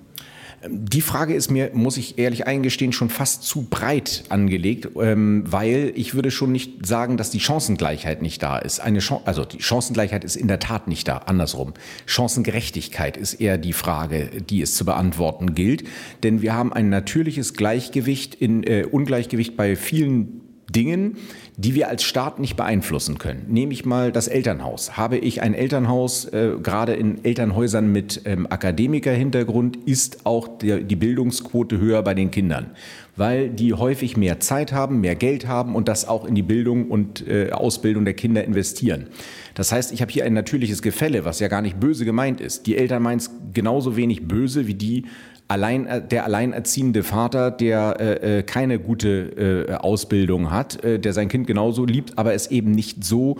Die 0.68 1.00
Frage 1.00 1.34
ist 1.34 1.50
mir, 1.50 1.70
muss 1.74 1.96
ich 1.96 2.18
ehrlich 2.18 2.46
eingestehen, 2.46 2.92
schon 2.92 3.10
fast 3.10 3.42
zu 3.42 3.66
breit 3.68 4.24
angelegt, 4.28 4.88
ähm, 5.00 5.44
weil 5.46 5.92
ich 5.94 6.14
würde 6.14 6.30
schon 6.30 6.52
nicht 6.52 6.86
sagen, 6.86 7.16
dass 7.16 7.30
die 7.30 7.40
Chancengleichheit 7.40 8.22
nicht 8.22 8.42
da 8.42 8.58
ist. 8.58 8.80
Eine 8.80 9.00
Chance, 9.00 9.26
also 9.26 9.44
die 9.44 9.62
Chancengleichheit 9.62 10.24
ist 10.24 10.36
in 10.36 10.48
der 10.48 10.60
Tat 10.60 10.88
nicht 10.88 11.06
da, 11.08 11.18
andersrum. 11.18 11.74
Chancengerechtigkeit 12.06 13.16
ist 13.16 13.34
eher 13.34 13.58
die 13.58 13.72
Frage, 13.72 14.30
die 14.48 14.62
es 14.62 14.74
zu 14.74 14.84
beantworten 14.84 15.54
gilt, 15.54 15.84
denn 16.22 16.40
wir 16.40 16.54
haben 16.54 16.72
ein 16.72 16.88
natürliches 16.88 17.54
Gleichgewicht 17.54 18.34
in 18.34 18.62
äh, 18.62 18.86
Ungleichgewicht 18.90 19.56
bei 19.56 19.76
vielen 19.76 20.43
Dingen, 20.70 21.16
die 21.56 21.74
wir 21.74 21.88
als 21.88 22.02
Staat 22.02 22.38
nicht 22.38 22.56
beeinflussen 22.56 23.18
können. 23.18 23.44
Nehme 23.48 23.72
ich 23.72 23.84
mal 23.84 24.12
das 24.12 24.28
Elternhaus. 24.28 24.96
Habe 24.96 25.18
ich 25.18 25.42
ein 25.42 25.54
Elternhaus, 25.54 26.24
äh, 26.26 26.52
gerade 26.62 26.94
in 26.94 27.24
Elternhäusern 27.24 27.90
mit 27.90 28.22
ähm, 28.24 28.46
Akademikerhintergrund, 28.50 29.76
ist 29.86 30.26
auch 30.26 30.58
der, 30.58 30.78
die 30.80 30.96
Bildungsquote 30.96 31.78
höher 31.78 32.02
bei 32.02 32.14
den 32.14 32.30
Kindern. 32.30 32.70
weil 33.16 33.48
die 33.48 33.74
häufig 33.74 34.16
mehr 34.16 34.40
Zeit 34.40 34.72
haben, 34.72 35.00
mehr 35.00 35.14
Geld 35.14 35.46
haben 35.46 35.76
und 35.76 35.88
das 35.88 36.08
auch 36.08 36.24
in 36.24 36.34
die 36.34 36.42
Bildung 36.42 36.90
und 36.90 37.26
äh, 37.28 37.50
Ausbildung 37.52 38.04
der 38.04 38.14
Kinder 38.14 38.44
investieren. 38.44 39.06
Das 39.54 39.70
heißt, 39.70 39.92
ich 39.92 40.02
habe 40.02 40.10
hier 40.10 40.24
ein 40.24 40.32
natürliches 40.32 40.82
Gefälle, 40.82 41.24
was 41.24 41.38
ja 41.38 41.48
gar 41.48 41.62
nicht 41.62 41.78
böse 41.78 42.04
gemeint 42.04 42.40
ist. 42.40 42.66
Die 42.66 42.76
Eltern 42.76 43.02
meinen 43.02 43.18
es 43.18 43.30
genauso 43.52 43.96
wenig 43.96 44.26
böse 44.26 44.66
wie 44.66 44.74
die, 44.74 45.04
allein, 45.48 45.86
äh, 45.86 46.06
der 46.06 46.24
alleinerziehende 46.24 47.02
Vater, 47.02 47.50
der 47.50 47.96
äh, 48.00 48.38
äh, 48.38 48.42
keine 48.42 48.78
gute 48.78 49.66
äh, 49.68 49.74
Ausbildung 49.74 50.50
hat, 50.50 50.82
äh, 50.84 50.98
der 50.98 51.12
sein 51.12 51.28
Kind 51.28 51.46
genauso 51.46 51.84
liebt, 51.84 52.18
aber 52.18 52.34
es 52.34 52.50
eben 52.50 52.70
nicht 52.70 53.04
so 53.04 53.36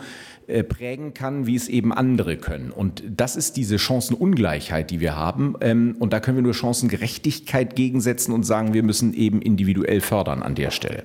äh, 0.46 0.62
prägen 0.62 1.14
kann, 1.14 1.46
wie 1.46 1.56
es 1.56 1.68
eben 1.68 1.92
andere 1.92 2.36
können. 2.36 2.70
Und 2.70 3.02
das 3.08 3.36
ist 3.36 3.56
diese 3.56 3.78
Chancenungleichheit, 3.78 4.90
die 4.90 5.00
wir 5.00 5.16
haben. 5.16 5.54
Ähm, 5.60 5.96
und 5.98 6.12
da 6.12 6.20
können 6.20 6.36
wir 6.36 6.42
nur 6.42 6.54
Chancengerechtigkeit 6.54 7.74
gegensetzen 7.76 8.32
und 8.32 8.44
sagen, 8.44 8.74
wir 8.74 8.82
müssen 8.82 9.14
eben 9.14 9.40
individuell 9.40 10.00
fördern 10.00 10.42
an 10.42 10.54
der 10.54 10.70
Stelle. 10.70 11.04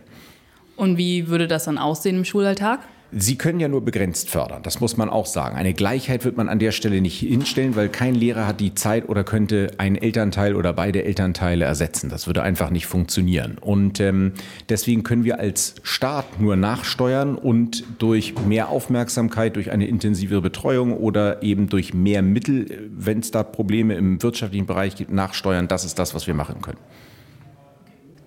Und 0.76 0.98
wie 0.98 1.28
würde 1.28 1.48
das 1.48 1.66
dann 1.66 1.78
aussehen 1.78 2.18
im 2.18 2.26
Schulalltag? 2.26 2.80
Sie 3.12 3.38
können 3.38 3.60
ja 3.60 3.68
nur 3.68 3.84
begrenzt 3.84 4.30
fördern, 4.30 4.62
das 4.62 4.82
muss 4.82 4.96
man 4.96 5.10
auch 5.10 5.26
sagen. 5.26 5.56
Eine 5.56 5.74
Gleichheit 5.74 6.26
wird 6.26 6.38
man 6.38 6.48
an 6.48 6.60
der 6.60 6.72
Stelle 6.72 7.02
nicht 7.02 7.20
hinstellen, 7.20 7.76
weil 7.76 7.90
kein 7.90 8.14
Lehrer 8.14 8.46
hat 8.46 8.60
die 8.60 8.76
Zeit 8.76 9.10
oder 9.10 9.24
könnte 9.24 9.72
einen 9.80 9.96
Elternteil 9.96 10.56
oder 10.56 10.74
beide 10.74 11.04
Elternteile 11.04 11.66
ersetzen. 11.66 12.10
Das 12.10 12.28
würde 12.28 12.44
einfach 12.44 12.70
nicht 12.70 12.86
funktionieren. 12.86 13.58
Und 13.60 14.00
ähm, 14.00 14.34
deswegen 14.70 15.02
können 15.02 15.24
wir 15.24 15.40
als 15.40 15.74
Staat 15.82 16.40
nur 16.40 16.56
nachsteuern 16.56 17.36
und 17.36 17.84
durch 17.98 18.36
mehr 18.46 18.70
Aufmerksamkeit, 18.70 19.56
durch 19.56 19.72
eine 19.72 19.88
intensivere 19.88 20.42
Betreuung 20.42 20.96
oder 20.96 21.42
eben 21.42 21.68
durch 21.68 21.96
mehr 21.96 22.22
Mittel, 22.22 22.90
wenn 22.96 23.20
es 23.20 23.32
da 23.32 23.42
Probleme 23.42 23.96
im 23.96 24.22
wirtschaftlichen 24.22 24.68
Bereich 24.68 24.96
gibt, 24.96 25.12
nachsteuern. 25.12 25.68
Das 25.68 25.84
ist 25.84 25.98
das, 25.98 26.14
was 26.14 26.28
wir 26.28 26.36
machen 26.36 26.62
können. 26.62 26.78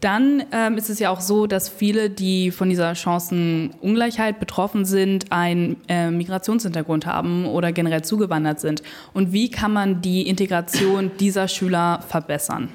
Dann 0.02 0.42
ähm, 0.50 0.76
ist 0.78 0.90
es 0.90 0.98
ja 0.98 1.10
auch 1.10 1.20
so, 1.20 1.46
dass 1.46 1.68
viele, 1.68 2.10
die 2.10 2.50
von 2.50 2.68
dieser 2.68 2.96
Chancenungleichheit 2.96 4.40
betroffen 4.40 4.84
sind, 4.84 5.30
einen 5.30 5.76
äh, 5.86 6.10
Migrationshintergrund 6.10 7.06
haben 7.06 7.46
oder 7.46 7.70
generell 7.70 8.02
zugewandert 8.02 8.58
sind. 8.58 8.82
Und 9.14 9.32
wie 9.32 9.48
kann 9.48 9.72
man 9.72 10.02
die 10.02 10.28
Integration 10.28 11.12
dieser 11.20 11.46
Schüler 11.46 12.02
verbessern? 12.08 12.68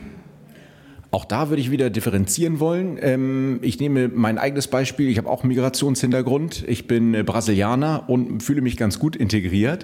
Auch 1.17 1.25
da 1.25 1.49
würde 1.49 1.59
ich 1.59 1.71
wieder 1.71 1.89
differenzieren 1.89 2.59
wollen. 2.59 2.99
Ähm, 3.01 3.57
ich 3.63 3.79
nehme 3.79 4.07
mein 4.07 4.37
eigenes 4.37 4.67
Beispiel. 4.67 5.09
Ich 5.09 5.17
habe 5.17 5.27
auch 5.27 5.41
einen 5.41 5.47
Migrationshintergrund. 5.47 6.63
Ich 6.67 6.85
bin 6.85 7.15
äh, 7.15 7.23
Brasilianer 7.23 8.03
und 8.05 8.43
fühle 8.43 8.61
mich 8.61 8.77
ganz 8.77 8.99
gut 8.99 9.15
integriert. 9.15 9.83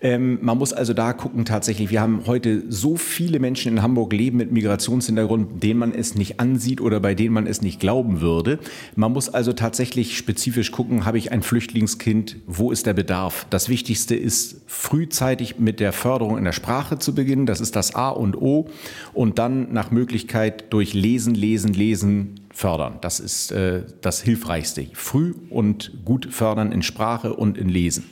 Ähm, 0.00 0.38
man 0.40 0.56
muss 0.56 0.72
also 0.72 0.94
da 0.94 1.14
gucken 1.14 1.44
tatsächlich. 1.44 1.90
Wir 1.90 2.00
haben 2.00 2.22
heute 2.26 2.62
so 2.68 2.94
viele 2.94 3.40
Menschen 3.40 3.72
in 3.72 3.82
Hamburg 3.82 4.12
leben 4.12 4.36
mit 4.36 4.52
Migrationshintergrund, 4.52 5.64
denen 5.64 5.80
man 5.80 5.92
es 5.92 6.14
nicht 6.14 6.38
ansieht 6.38 6.80
oder 6.80 7.00
bei 7.00 7.16
denen 7.16 7.34
man 7.34 7.48
es 7.48 7.60
nicht 7.60 7.80
glauben 7.80 8.20
würde. 8.20 8.60
Man 8.94 9.12
muss 9.12 9.28
also 9.28 9.52
tatsächlich 9.54 10.16
spezifisch 10.16 10.70
gucken, 10.70 11.04
habe 11.04 11.18
ich 11.18 11.32
ein 11.32 11.42
Flüchtlingskind? 11.42 12.36
Wo 12.46 12.70
ist 12.70 12.86
der 12.86 12.94
Bedarf? 12.94 13.48
Das 13.50 13.68
Wichtigste 13.68 14.14
ist, 14.14 14.60
frühzeitig 14.68 15.58
mit 15.58 15.80
der 15.80 15.92
Förderung 15.92 16.38
in 16.38 16.44
der 16.44 16.52
Sprache 16.52 17.00
zu 17.00 17.16
beginnen. 17.16 17.46
Das 17.46 17.60
ist 17.60 17.74
das 17.74 17.96
A 17.96 18.10
und 18.10 18.40
O. 18.40 18.68
Und 19.12 19.40
dann 19.40 19.72
nach 19.72 19.90
Möglichkeit 19.90 20.67
durch 20.70 20.94
Lesen, 20.94 21.34
Lesen, 21.34 21.72
Lesen 21.72 22.40
fördern. 22.52 22.98
Das 23.00 23.20
ist 23.20 23.52
äh, 23.52 23.84
das 24.00 24.22
Hilfreichste. 24.22 24.88
Früh 24.94 25.34
und 25.50 26.04
gut 26.04 26.28
fördern 26.30 26.72
in 26.72 26.82
Sprache 26.82 27.34
und 27.34 27.58
in 27.58 27.68
Lesen. 27.68 28.04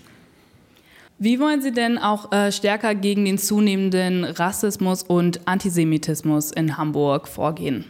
Wie 1.19 1.41
wollen 1.41 1.63
Sie 1.63 1.73
denn 1.73 1.97
auch 1.97 2.31
äh, 2.31 2.53
stärker 2.53 2.95
gegen 2.95 3.25
den 3.25 3.39
zunehmenden 3.39 4.25
Rassismus 4.25 5.03
und 5.03 5.49
Antisemitismus 5.49 6.53
in 6.53 6.77
Hamburg 6.77 7.27
vorgehen? 7.27 7.87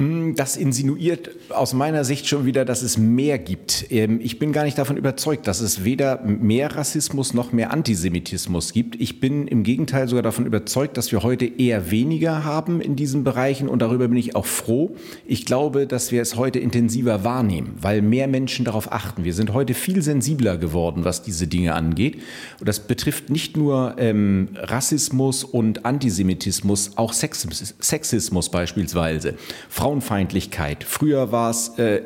Hm, 0.00 0.34
das 0.34 0.56
insinuiert 0.56 1.28
aus 1.50 1.74
meiner 1.74 2.04
Sicht 2.04 2.26
schon 2.26 2.46
wieder, 2.46 2.64
dass 2.64 2.80
es 2.80 2.96
mehr 2.96 3.38
gibt. 3.38 3.84
Ähm, 3.90 4.18
ich 4.22 4.38
bin 4.38 4.50
gar 4.50 4.64
nicht 4.64 4.78
davon 4.78 4.96
überzeugt, 4.96 5.46
dass 5.46 5.60
es 5.60 5.84
weder 5.84 6.22
mehr 6.22 6.74
Rassismus 6.74 7.34
noch 7.34 7.52
mehr 7.52 7.70
Antisemitismus 7.70 8.72
gibt. 8.72 8.98
Ich 8.98 9.20
bin 9.20 9.46
im 9.46 9.62
Gegenteil 9.62 10.08
sogar 10.08 10.22
davon 10.22 10.46
überzeugt, 10.46 10.96
dass 10.96 11.12
wir 11.12 11.22
heute 11.22 11.44
eher 11.44 11.90
weniger 11.90 12.44
haben 12.44 12.80
in 12.80 12.96
diesen 12.96 13.24
Bereichen 13.24 13.68
und 13.68 13.82
darüber 13.82 14.08
bin 14.08 14.16
ich 14.16 14.34
auch 14.36 14.46
froh. 14.46 14.96
Ich 15.26 15.44
glaube, 15.44 15.86
dass 15.86 16.12
wir 16.12 16.22
es 16.22 16.34
heute 16.34 16.60
intensiver 16.60 17.22
wahrnehmen, 17.22 17.74
weil 17.78 18.00
mehr 18.00 18.26
Menschen 18.26 18.64
darauf 18.64 18.92
achten. 18.92 19.24
Wir 19.24 19.34
sind 19.34 19.52
heute 19.52 19.74
viel 19.74 20.00
sensibler 20.00 20.56
geworden, 20.56 21.04
was 21.04 21.20
diese 21.20 21.46
Dinge 21.46 21.74
angeht. 21.74 22.22
Und 22.58 22.66
das 22.66 22.80
betrifft 22.80 23.28
nicht 23.28 23.54
nur 23.54 23.96
ähm, 23.98 24.48
Rassismus 24.54 25.44
und 25.44 25.84
Antisemitismus, 25.84 26.92
auch 26.96 27.12
Sexismus 27.12 28.48
beispielsweise. 28.48 29.34
Frauen 29.68 29.89
Frauenfeindlichkeit. 29.90 30.84
Früher 30.84 31.28
äh, 31.76 32.00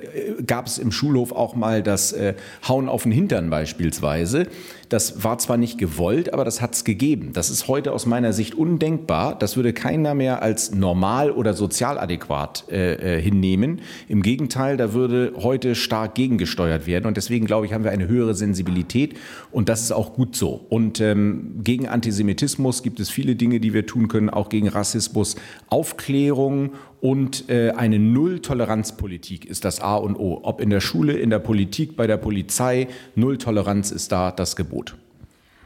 gab 0.47 0.67
es 0.67 0.79
im 0.79 0.91
Schulhof 0.91 1.33
auch 1.33 1.55
mal 1.55 1.83
das 1.83 2.12
äh, 2.12 2.35
Hauen 2.67 2.88
auf 2.88 3.03
den 3.03 3.12
Hintern 3.12 3.50
beispielsweise. 3.50 4.47
Das 4.88 5.25
war 5.25 5.38
zwar 5.38 5.57
nicht 5.57 5.76
gewollt, 5.76 6.33
aber 6.33 6.45
das 6.45 6.61
hat 6.61 6.75
es 6.75 6.85
gegeben. 6.85 7.33
Das 7.33 7.50
ist 7.50 7.69
heute 7.69 7.93
aus 7.93 8.07
meiner 8.07 8.33
Sicht 8.33 8.55
undenkbar. 8.55 9.37
Das 9.38 9.57
würde 9.57 9.73
keiner 9.73 10.14
mehr 10.14 10.41
als 10.41 10.73
normal 10.73 11.31
oder 11.31 11.53
sozial 11.53 11.99
adäquat 11.99 12.64
äh, 12.71 13.17
äh, 13.17 13.21
hinnehmen. 13.21 13.81
Im 14.09 14.23
Gegenteil, 14.23 14.76
da 14.76 14.93
würde 14.93 15.33
heute 15.37 15.75
stark 15.75 16.14
gegengesteuert 16.14 16.87
werden. 16.87 17.07
Und 17.07 17.17
deswegen 17.17 17.45
glaube 17.45 17.67
ich, 17.67 17.73
haben 17.73 17.85
wir 17.85 17.91
eine 17.91 18.09
höhere 18.09 18.35
Sensibilität. 18.35 19.14
Und 19.50 19.69
das 19.69 19.83
ist 19.83 19.93
auch 19.93 20.14
gut 20.14 20.37
so. 20.37 20.64
Und 20.69 21.00
ähm, 21.00 21.61
gegen 21.62 21.88
Antisemitismus 21.88 22.83
gibt 22.83 23.00
es 23.00 23.11
viele 23.11 23.37
Dinge, 23.37 23.61
die 23.61 23.75
wir 23.75 23.87
tun 23.87 24.09
können, 24.09 24.31
auch 24.31 24.49
gegen 24.49 24.69
Rassismus. 24.69 25.37
Aufklärung 25.69 26.71
und 27.04 27.50
äh, 27.50 27.70
eine 27.73 27.99
Null-Toleranz-Politik 27.99 29.44
ist 29.44 29.66
das 29.66 29.80
A 29.80 29.96
und 29.96 30.16
O. 30.16 30.40
Ob 30.42 30.58
in 30.62 30.70
der 30.70 30.80
Schule, 30.80 31.12
in 31.12 31.28
der 31.28 31.38
Politik, 31.38 31.99
bei 31.99 32.06
der 32.06 32.16
Polizei, 32.16 32.88
Null-Toleranz 33.14 33.90
ist 33.90 34.11
da 34.11 34.30
das 34.30 34.56
Gebot. 34.56 34.96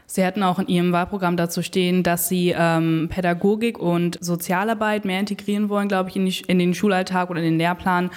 Sie 0.05 0.25
hatten 0.25 0.43
auch 0.43 0.59
in 0.59 0.67
Ihrem 0.67 0.91
Wahlprogramm 0.91 1.37
dazu 1.37 1.61
stehen, 1.61 2.03
dass 2.03 2.27
Sie 2.27 2.53
ähm, 2.57 3.07
Pädagogik 3.09 3.79
und 3.79 4.17
Sozialarbeit 4.21 5.05
mehr 5.05 5.21
integrieren 5.21 5.69
wollen, 5.69 5.87
glaube 5.87 6.09
ich, 6.09 6.17
in, 6.17 6.25
die, 6.25 6.41
in, 6.47 6.59
den 6.59 6.73
Schulalltag 6.73 7.29
oder 7.29 7.39
in 7.39 7.45
den 7.45 7.57
Lehrplan 7.57 8.09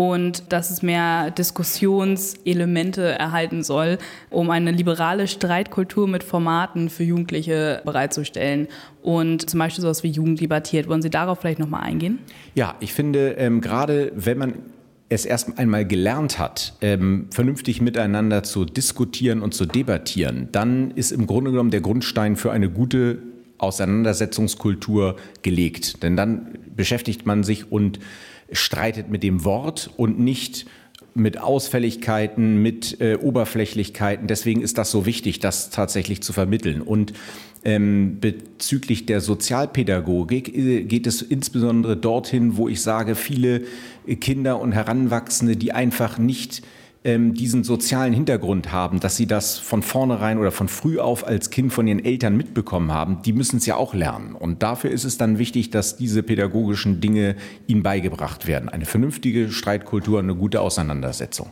und 0.00 0.50
dass 0.50 0.70
es 0.70 0.80
mehr 0.80 1.30
Diskussionselemente 1.30 3.02
erhalten 3.18 3.62
soll, 3.62 3.98
um 4.30 4.48
eine 4.48 4.70
liberale 4.70 5.28
Streitkultur 5.28 6.08
mit 6.08 6.24
Formaten 6.24 6.88
für 6.88 7.04
Jugendliche 7.04 7.82
bereitzustellen. 7.84 8.68
Und 9.02 9.50
zum 9.50 9.60
Beispiel 9.60 9.82
sowas 9.82 10.02
wie 10.02 10.08
Jugend 10.08 10.40
debattiert. 10.40 10.88
Wollen 10.88 11.02
Sie 11.02 11.10
darauf 11.10 11.40
vielleicht 11.40 11.58
nochmal 11.58 11.82
eingehen? 11.82 12.18
Ja, 12.54 12.76
ich 12.80 12.94
finde, 12.94 13.32
ähm, 13.32 13.60
gerade 13.60 14.10
wenn 14.16 14.38
man 14.38 14.54
es 15.10 15.26
erst 15.26 15.58
einmal 15.58 15.84
gelernt 15.84 16.38
hat, 16.38 16.78
ähm, 16.80 17.26
vernünftig 17.30 17.82
miteinander 17.82 18.42
zu 18.42 18.64
diskutieren 18.64 19.42
und 19.42 19.52
zu 19.52 19.66
debattieren, 19.66 20.48
dann 20.50 20.92
ist 20.92 21.12
im 21.12 21.26
Grunde 21.26 21.50
genommen 21.50 21.72
der 21.72 21.82
Grundstein 21.82 22.36
für 22.36 22.52
eine 22.52 22.70
gute 22.70 23.18
Auseinandersetzungskultur 23.58 25.16
gelegt. 25.42 26.02
Denn 26.02 26.16
dann 26.16 26.52
beschäftigt 26.74 27.26
man 27.26 27.44
sich 27.44 27.70
und 27.70 27.98
streitet 28.52 29.10
mit 29.10 29.22
dem 29.22 29.44
Wort 29.44 29.90
und 29.96 30.18
nicht 30.18 30.66
mit 31.14 31.38
Ausfälligkeiten, 31.38 32.62
mit 32.62 33.00
äh, 33.00 33.16
Oberflächlichkeiten. 33.16 34.26
Deswegen 34.26 34.62
ist 34.62 34.78
das 34.78 34.90
so 34.90 35.06
wichtig, 35.06 35.40
das 35.40 35.70
tatsächlich 35.70 36.22
zu 36.22 36.32
vermitteln. 36.32 36.82
Und 36.82 37.12
ähm, 37.64 38.18
bezüglich 38.20 39.06
der 39.06 39.20
Sozialpädagogik 39.20 40.56
äh, 40.56 40.84
geht 40.84 41.06
es 41.06 41.22
insbesondere 41.22 41.96
dorthin, 41.96 42.56
wo 42.56 42.68
ich 42.68 42.80
sage, 42.80 43.14
viele 43.14 43.62
Kinder 44.20 44.60
und 44.60 44.72
Heranwachsende, 44.72 45.56
die 45.56 45.72
einfach 45.72 46.18
nicht 46.18 46.62
ähm, 47.02 47.34
diesen 47.34 47.64
sozialen 47.64 48.12
Hintergrund 48.12 48.72
haben, 48.72 49.00
dass 49.00 49.16
sie 49.16 49.26
das 49.26 49.58
von 49.58 49.82
vornherein 49.82 50.38
oder 50.38 50.52
von 50.52 50.68
früh 50.68 50.98
auf 50.98 51.26
als 51.26 51.50
Kind 51.50 51.72
von 51.72 51.86
ihren 51.86 52.04
Eltern 52.04 52.36
mitbekommen 52.36 52.92
haben, 52.92 53.22
die 53.22 53.32
müssen 53.32 53.56
es 53.56 53.66
ja 53.66 53.76
auch 53.76 53.94
lernen. 53.94 54.34
Und 54.34 54.62
dafür 54.62 54.90
ist 54.90 55.04
es 55.04 55.16
dann 55.16 55.38
wichtig, 55.38 55.70
dass 55.70 55.96
diese 55.96 56.22
pädagogischen 56.22 57.00
Dinge 57.00 57.36
ihnen 57.66 57.82
beigebracht 57.82 58.46
werden. 58.46 58.68
Eine 58.68 58.84
vernünftige 58.84 59.50
Streitkultur, 59.50 60.18
eine 60.18 60.34
gute 60.34 60.60
Auseinandersetzung. 60.60 61.50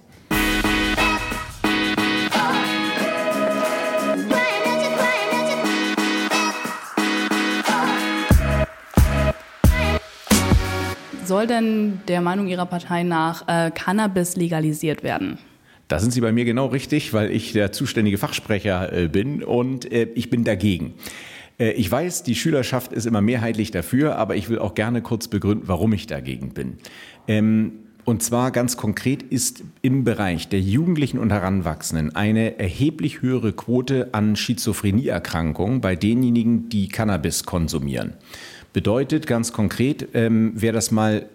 Soll 11.39 11.47
denn 11.47 12.01
der 12.09 12.21
Meinung 12.21 12.49
Ihrer 12.49 12.67
Partei 12.67 13.05
nach 13.05 13.47
äh, 13.47 13.71
Cannabis 13.71 14.35
legalisiert 14.35 15.05
werden? 15.05 15.39
Da 15.87 16.01
sind 16.01 16.11
Sie 16.11 16.21
bei 16.21 16.33
mir 16.33 16.45
genau 16.45 16.67
richtig, 16.67 17.13
weil 17.13 17.31
ich 17.31 17.53
der 17.53 17.71
zuständige 17.71 18.19
Fachsprecher 18.19 18.93
äh, 18.93 19.07
bin 19.07 19.45
und 19.45 19.89
äh, 19.93 20.09
ich 20.17 20.31
bin 20.31 20.43
dagegen. 20.43 20.95
Äh, 21.61 21.71
ich 21.75 21.89
weiß, 21.89 22.25
die 22.25 22.35
Schülerschaft 22.35 22.93
ist 22.93 23.07
immer 23.07 23.21
mehrheitlich 23.21 23.71
dafür, 23.71 24.17
aber 24.17 24.35
ich 24.35 24.49
will 24.49 24.59
auch 24.59 24.75
gerne 24.75 25.01
kurz 25.01 25.29
begründen, 25.29 25.69
warum 25.69 25.93
ich 25.93 26.09
dagegen 26.09 26.55
bin. 26.55 26.79
Ähm, 27.29 27.85
und 28.05 28.21
zwar 28.25 28.51
ganz 28.51 28.77
konkret 28.77 29.23
ist 29.23 29.63
im 29.81 30.03
Bereich 30.03 30.49
der 30.49 30.61
Jugendlichen 30.61 31.19
und 31.19 31.31
Heranwachsenden 31.31 32.17
eine 32.17 32.59
erheblich 32.59 33.23
höhere 33.23 33.53
Quote 33.53 34.09
an 34.11 34.35
Schizophrenieerkrankungen 34.35 35.81
bei 35.81 35.95
denjenigen, 35.95 36.69
die 36.69 36.89
Cannabis 36.89 37.45
konsumieren. 37.45 38.15
Bedeutet 38.73 39.27
ganz 39.27 39.53
konkret, 39.53 40.09
ähm, 40.15 40.53
wer 40.55 40.73
das 40.73 40.91
mal 40.91 41.27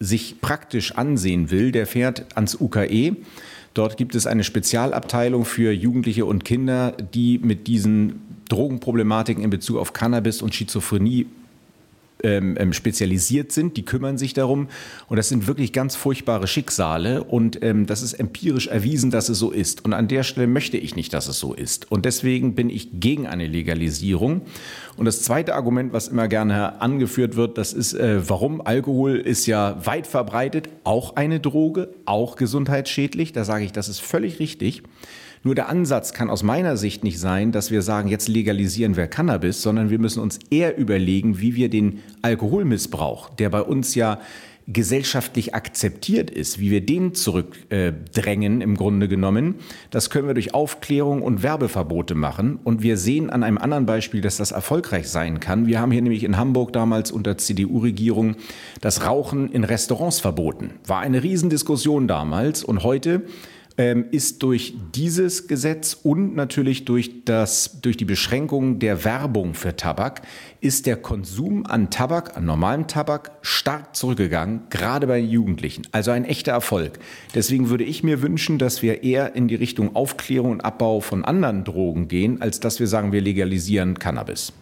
sich 0.00 0.40
praktisch 0.40 0.92
ansehen 0.92 1.50
will, 1.50 1.72
der 1.72 1.86
fährt 1.86 2.36
ans 2.36 2.56
UKE. 2.60 3.16
Dort 3.74 3.96
gibt 3.96 4.14
es 4.14 4.26
eine 4.26 4.44
Spezialabteilung 4.44 5.44
für 5.44 5.72
Jugendliche 5.72 6.24
und 6.24 6.44
Kinder, 6.44 6.92
die 7.14 7.38
mit 7.38 7.66
diesen 7.66 8.20
Drogenproblematiken 8.48 9.42
in 9.44 9.50
Bezug 9.50 9.78
auf 9.78 9.92
Cannabis 9.92 10.42
und 10.42 10.54
Schizophrenie 10.54 11.26
ähm, 12.22 12.56
ähm, 12.58 12.72
spezialisiert 12.72 13.52
sind, 13.52 13.76
die 13.76 13.84
kümmern 13.84 14.18
sich 14.18 14.34
darum. 14.34 14.68
Und 15.08 15.16
das 15.16 15.28
sind 15.28 15.46
wirklich 15.46 15.72
ganz 15.72 15.96
furchtbare 15.96 16.46
Schicksale. 16.46 17.24
Und 17.24 17.62
ähm, 17.62 17.86
das 17.86 18.02
ist 18.02 18.14
empirisch 18.14 18.66
erwiesen, 18.66 19.10
dass 19.10 19.28
es 19.28 19.38
so 19.38 19.50
ist. 19.50 19.84
Und 19.84 19.92
an 19.92 20.08
der 20.08 20.22
Stelle 20.22 20.46
möchte 20.46 20.76
ich 20.76 20.96
nicht, 20.96 21.14
dass 21.14 21.28
es 21.28 21.38
so 21.38 21.54
ist. 21.54 21.90
Und 21.90 22.04
deswegen 22.04 22.54
bin 22.54 22.70
ich 22.70 23.00
gegen 23.00 23.26
eine 23.26 23.46
Legalisierung. 23.46 24.42
Und 24.96 25.04
das 25.04 25.22
zweite 25.22 25.54
Argument, 25.54 25.92
was 25.92 26.08
immer 26.08 26.28
gerne 26.28 26.80
angeführt 26.80 27.36
wird, 27.36 27.56
das 27.56 27.72
ist, 27.72 27.94
äh, 27.94 28.28
warum 28.28 28.60
Alkohol 28.60 29.16
ist 29.16 29.46
ja 29.46 29.84
weit 29.86 30.06
verbreitet, 30.06 30.68
auch 30.84 31.16
eine 31.16 31.40
Droge, 31.40 31.90
auch 32.04 32.36
gesundheitsschädlich. 32.36 33.32
Da 33.32 33.44
sage 33.44 33.64
ich, 33.64 33.72
das 33.72 33.88
ist 33.88 34.00
völlig 34.00 34.40
richtig. 34.40 34.82
Nur 35.42 35.54
der 35.54 35.68
Ansatz 35.68 36.12
kann 36.12 36.30
aus 36.30 36.42
meiner 36.42 36.76
Sicht 36.76 37.04
nicht 37.04 37.18
sein, 37.18 37.52
dass 37.52 37.70
wir 37.70 37.82
sagen, 37.82 38.08
jetzt 38.08 38.28
legalisieren 38.28 38.96
wir 38.96 39.06
Cannabis, 39.06 39.62
sondern 39.62 39.90
wir 39.90 39.98
müssen 39.98 40.20
uns 40.20 40.38
eher 40.50 40.76
überlegen, 40.78 41.40
wie 41.40 41.54
wir 41.54 41.68
den 41.68 42.00
Alkoholmissbrauch, 42.22 43.30
der 43.30 43.50
bei 43.50 43.62
uns 43.62 43.94
ja 43.94 44.20
gesellschaftlich 44.70 45.54
akzeptiert 45.54 46.30
ist, 46.30 46.60
wie 46.60 46.70
wir 46.70 46.84
den 46.84 47.14
zurückdrängen 47.14 48.60
äh, 48.60 48.64
im 48.64 48.76
Grunde 48.76 49.08
genommen, 49.08 49.54
das 49.90 50.10
können 50.10 50.26
wir 50.26 50.34
durch 50.34 50.52
Aufklärung 50.52 51.22
und 51.22 51.42
Werbeverbote 51.42 52.14
machen. 52.14 52.58
Und 52.64 52.82
wir 52.82 52.98
sehen 52.98 53.30
an 53.30 53.42
einem 53.42 53.56
anderen 53.56 53.86
Beispiel, 53.86 54.20
dass 54.20 54.36
das 54.36 54.50
erfolgreich 54.50 55.08
sein 55.08 55.40
kann. 55.40 55.66
Wir 55.66 55.80
haben 55.80 55.90
hier 55.90 56.02
nämlich 56.02 56.22
in 56.22 56.36
Hamburg 56.36 56.74
damals 56.74 57.10
unter 57.10 57.38
CDU-Regierung 57.38 58.36
das 58.82 59.06
Rauchen 59.06 59.50
in 59.50 59.64
Restaurants 59.64 60.20
verboten. 60.20 60.72
War 60.86 61.00
eine 61.00 61.22
Riesendiskussion 61.22 62.06
damals 62.06 62.62
und 62.62 62.82
heute 62.82 63.22
ist 63.78 64.42
durch 64.42 64.74
dieses 64.92 65.46
Gesetz 65.46 65.94
und 65.94 66.34
natürlich 66.34 66.84
durch, 66.84 67.24
das, 67.24 67.80
durch 67.80 67.96
die 67.96 68.04
Beschränkung 68.04 68.80
der 68.80 69.04
Werbung 69.04 69.54
für 69.54 69.76
Tabak, 69.76 70.22
ist 70.60 70.86
der 70.86 70.96
Konsum 70.96 71.64
an 71.64 71.88
Tabak, 71.88 72.36
an 72.36 72.44
normalem 72.44 72.88
Tabak, 72.88 73.30
stark 73.40 73.94
zurückgegangen, 73.94 74.62
gerade 74.70 75.06
bei 75.06 75.20
Jugendlichen. 75.20 75.86
Also 75.92 76.10
ein 76.10 76.24
echter 76.24 76.50
Erfolg. 76.50 76.98
Deswegen 77.36 77.70
würde 77.70 77.84
ich 77.84 78.02
mir 78.02 78.20
wünschen, 78.20 78.58
dass 78.58 78.82
wir 78.82 79.04
eher 79.04 79.36
in 79.36 79.46
die 79.46 79.54
Richtung 79.54 79.94
Aufklärung 79.94 80.50
und 80.50 80.64
Abbau 80.64 80.98
von 80.98 81.24
anderen 81.24 81.62
Drogen 81.62 82.08
gehen, 82.08 82.42
als 82.42 82.58
dass 82.58 82.80
wir 82.80 82.88
sagen, 82.88 83.12
wir 83.12 83.20
legalisieren 83.20 84.00
Cannabis. 84.00 84.52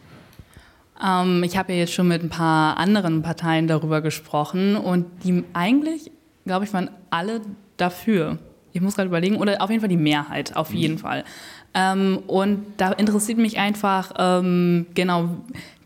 Ähm, 1.02 1.42
ich 1.42 1.56
habe 1.56 1.72
ja 1.72 1.78
jetzt 1.78 1.94
schon 1.94 2.08
mit 2.08 2.22
ein 2.22 2.28
paar 2.28 2.76
anderen 2.76 3.22
Parteien 3.22 3.66
darüber 3.66 4.02
gesprochen 4.02 4.76
und 4.76 5.06
die 5.24 5.42
eigentlich, 5.54 6.10
glaube 6.44 6.66
ich, 6.66 6.74
waren 6.74 6.90
alle 7.08 7.40
dafür 7.78 8.38
ich 8.76 8.82
muss 8.82 8.94
gerade 8.94 9.08
überlegen, 9.08 9.36
oder 9.36 9.62
auf 9.62 9.70
jeden 9.70 9.80
Fall 9.80 9.88
die 9.88 9.96
Mehrheit, 9.96 10.54
auf 10.54 10.72
jeden 10.72 10.94
mhm. 10.94 10.98
Fall. 10.98 11.24
Ähm, 11.74 12.18
und 12.26 12.64
da 12.76 12.92
interessiert 12.92 13.38
mich 13.38 13.58
einfach, 13.58 14.12
ähm, 14.18 14.86
genau, 14.94 15.30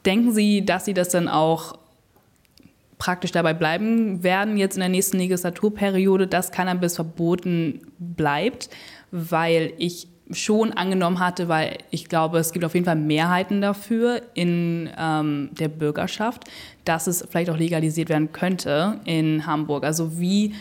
denken 0.04 0.32
Sie, 0.32 0.64
dass 0.64 0.84
Sie 0.84 0.94
das 0.94 1.08
dann 1.08 1.28
auch 1.28 1.78
praktisch 2.98 3.30
dabei 3.30 3.54
bleiben 3.54 4.22
werden, 4.22 4.56
jetzt 4.56 4.74
in 4.74 4.80
der 4.80 4.88
nächsten 4.88 5.18
Legislaturperiode, 5.18 6.26
dass 6.26 6.50
Cannabis 6.50 6.96
verboten 6.96 7.80
bleibt, 7.98 8.70
weil 9.10 9.72
ich 9.78 10.08
schon 10.32 10.72
angenommen 10.72 11.18
hatte, 11.18 11.48
weil 11.48 11.78
ich 11.90 12.08
glaube, 12.08 12.38
es 12.38 12.52
gibt 12.52 12.64
auf 12.64 12.74
jeden 12.74 12.86
Fall 12.86 12.96
Mehrheiten 12.96 13.60
dafür 13.60 14.22
in 14.34 14.88
ähm, 14.98 15.50
der 15.52 15.68
Bürgerschaft, 15.68 16.44
dass 16.84 17.06
es 17.06 17.26
vielleicht 17.28 17.50
auch 17.50 17.56
legalisiert 17.56 18.08
werden 18.08 18.32
könnte 18.32 19.00
in 19.04 19.46
Hamburg. 19.46 19.84
Also 19.84 20.18
wie 20.18 20.54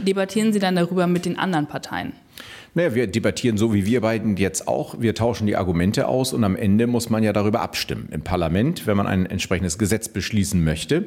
debattieren 0.00 0.52
Sie 0.52 0.58
dann 0.58 0.76
darüber 0.76 1.06
mit 1.06 1.24
den 1.24 1.38
anderen 1.38 1.66
Parteien? 1.66 2.12
Naja, 2.76 2.94
wir 2.94 3.06
debattieren 3.06 3.56
so 3.56 3.72
wie 3.72 3.86
wir 3.86 4.02
beiden 4.02 4.36
jetzt 4.36 4.68
auch. 4.68 5.00
Wir 5.00 5.14
tauschen 5.14 5.46
die 5.46 5.56
Argumente 5.56 6.08
aus 6.08 6.34
und 6.34 6.44
am 6.44 6.56
Ende 6.56 6.86
muss 6.86 7.08
man 7.08 7.22
ja 7.22 7.32
darüber 7.32 7.62
abstimmen 7.62 8.10
im 8.10 8.20
Parlament, 8.20 8.86
wenn 8.86 8.98
man 8.98 9.06
ein 9.06 9.24
entsprechendes 9.24 9.78
Gesetz 9.78 10.10
beschließen 10.10 10.62
möchte. 10.62 11.06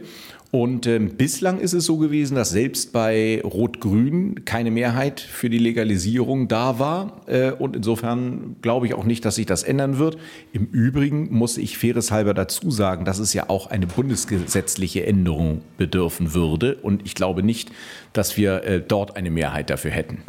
Und 0.49 0.87
äh, 0.87 0.97
bislang 0.97 1.59
ist 1.59 1.73
es 1.73 1.85
so 1.85 1.97
gewesen, 1.97 2.33
dass 2.33 2.49
selbst 2.49 2.91
bei 2.91 3.39
Rot-Grün 3.43 4.45
keine 4.45 4.71
Mehrheit 4.71 5.19
für 5.19 5.51
die 5.51 5.59
Legalisierung 5.59 6.47
da 6.47 6.79
war. 6.79 7.21
Äh, 7.27 7.51
und 7.51 7.75
insofern 7.75 8.55
glaube 8.63 8.87
ich 8.87 8.95
auch 8.95 9.03
nicht, 9.03 9.23
dass 9.23 9.35
sich 9.35 9.45
das 9.45 9.61
ändern 9.61 9.99
wird. 9.99 10.17
Im 10.51 10.65
Übrigen 10.71 11.31
muss 11.31 11.59
ich 11.59 11.77
faireshalber 11.77 12.33
dazu 12.33 12.71
sagen, 12.71 13.05
dass 13.05 13.19
es 13.19 13.35
ja 13.35 13.47
auch 13.47 13.67
eine 13.67 13.85
bundesgesetzliche 13.85 15.05
Änderung 15.05 15.61
bedürfen 15.77 16.33
würde. 16.33 16.79
Und 16.81 17.05
ich 17.05 17.13
glaube 17.13 17.43
nicht, 17.43 17.69
dass 18.11 18.37
wir 18.37 18.63
äh, 18.63 18.81
dort 18.81 19.15
eine 19.17 19.29
Mehrheit 19.29 19.69
dafür 19.69 19.91
hätten. 19.91 20.23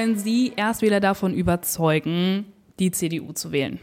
Wollen 0.00 0.16
Sie 0.16 0.54
Erstwähler 0.56 1.00
davon 1.00 1.34
überzeugen, 1.34 2.46
die 2.78 2.90
CDU 2.90 3.32
zu 3.32 3.52
wählen? 3.52 3.78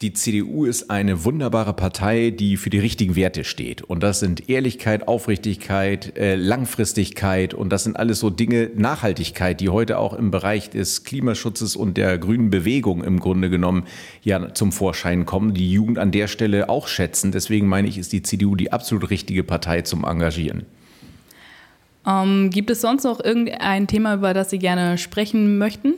die 0.00 0.12
CDU 0.12 0.64
ist 0.64 0.90
eine 0.90 1.24
wunderbare 1.24 1.74
Partei, 1.74 2.30
die 2.30 2.56
für 2.56 2.70
die 2.70 2.80
richtigen 2.80 3.14
Werte 3.14 3.44
steht. 3.44 3.82
Und 3.82 4.02
das 4.02 4.18
sind 4.18 4.48
Ehrlichkeit, 4.48 5.06
Aufrichtigkeit, 5.06 6.18
äh, 6.18 6.34
Langfristigkeit 6.34 7.54
und 7.54 7.72
das 7.72 7.84
sind 7.84 7.96
alles 7.96 8.18
so 8.18 8.28
Dinge, 8.28 8.68
Nachhaltigkeit, 8.74 9.60
die 9.60 9.68
heute 9.68 9.98
auch 9.98 10.12
im 10.12 10.32
Bereich 10.32 10.70
des 10.70 11.04
Klimaschutzes 11.04 11.76
und 11.76 11.96
der 11.96 12.18
grünen 12.18 12.50
Bewegung 12.50 13.04
im 13.04 13.20
Grunde 13.20 13.48
genommen 13.48 13.84
ja 14.24 14.52
zum 14.54 14.72
Vorschein 14.72 15.24
kommen, 15.24 15.54
die 15.54 15.70
Jugend 15.70 16.00
an 16.00 16.10
der 16.10 16.26
Stelle 16.26 16.68
auch 16.68 16.88
schätzen. 16.88 17.30
Deswegen 17.30 17.68
meine 17.68 17.86
ich, 17.86 17.96
ist 17.96 18.12
die 18.12 18.22
CDU 18.22 18.56
die 18.56 18.72
absolut 18.72 19.08
richtige 19.08 19.44
Partei 19.44 19.82
zum 19.82 20.02
Engagieren. 20.02 20.66
Ähm, 22.06 22.50
gibt 22.50 22.70
es 22.70 22.80
sonst 22.80 23.04
noch 23.04 23.22
irgendein 23.22 23.86
Thema, 23.86 24.14
über 24.14 24.34
das 24.34 24.50
Sie 24.50 24.58
gerne 24.58 24.98
sprechen 24.98 25.58
möchten? 25.58 25.94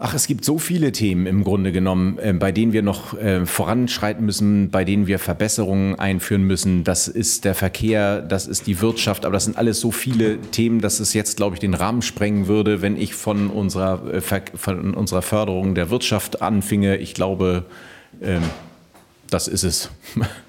Ach, 0.00 0.14
es 0.14 0.28
gibt 0.28 0.44
so 0.44 0.58
viele 0.58 0.92
Themen 0.92 1.26
im 1.26 1.42
Grunde 1.42 1.72
genommen, 1.72 2.18
äh, 2.20 2.32
bei 2.32 2.52
denen 2.52 2.72
wir 2.72 2.82
noch 2.82 3.18
äh, 3.18 3.44
voranschreiten 3.44 4.24
müssen, 4.24 4.70
bei 4.70 4.84
denen 4.84 5.08
wir 5.08 5.18
Verbesserungen 5.18 5.96
einführen 5.98 6.44
müssen. 6.44 6.84
Das 6.84 7.08
ist 7.08 7.44
der 7.44 7.56
Verkehr, 7.56 8.22
das 8.22 8.46
ist 8.46 8.68
die 8.68 8.80
Wirtschaft, 8.80 9.24
aber 9.24 9.32
das 9.32 9.46
sind 9.46 9.56
alles 9.56 9.80
so 9.80 9.90
viele 9.90 10.40
Themen, 10.40 10.80
dass 10.80 11.00
es 11.00 11.14
jetzt, 11.14 11.36
glaube 11.36 11.56
ich, 11.56 11.60
den 11.60 11.74
Rahmen 11.74 12.02
sprengen 12.02 12.46
würde, 12.46 12.80
wenn 12.80 12.96
ich 12.96 13.14
von 13.14 13.50
unserer, 13.50 14.14
äh, 14.14 14.20
von 14.20 14.94
unserer 14.94 15.22
Förderung 15.22 15.74
der 15.74 15.90
Wirtschaft 15.90 16.42
anfinge. 16.42 16.98
Ich 16.98 17.12
glaube, 17.12 17.64
ähm, 18.22 18.42
das 19.30 19.48
ist 19.48 19.64
es. 19.64 19.90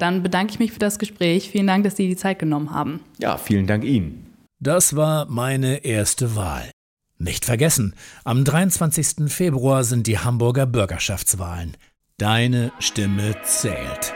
Dann 0.00 0.22
bedanke 0.22 0.52
ich 0.52 0.58
mich 0.58 0.72
für 0.72 0.78
das 0.78 0.98
Gespräch. 0.98 1.50
Vielen 1.50 1.66
Dank, 1.66 1.84
dass 1.84 1.96
Sie 1.96 2.08
die 2.08 2.16
Zeit 2.16 2.38
genommen 2.38 2.72
haben. 2.72 3.00
Ja, 3.18 3.36
vielen 3.36 3.66
Dank 3.66 3.84
Ihnen. 3.84 4.26
Das 4.58 4.96
war 4.96 5.26
meine 5.26 5.84
erste 5.84 6.36
Wahl. 6.36 6.70
Nicht 7.18 7.44
vergessen, 7.44 7.94
am 8.24 8.44
23. 8.44 9.30
Februar 9.30 9.84
sind 9.84 10.06
die 10.06 10.18
Hamburger 10.18 10.64
Bürgerschaftswahlen. 10.64 11.76
Deine 12.16 12.72
Stimme 12.78 13.36
zählt. 13.44 14.14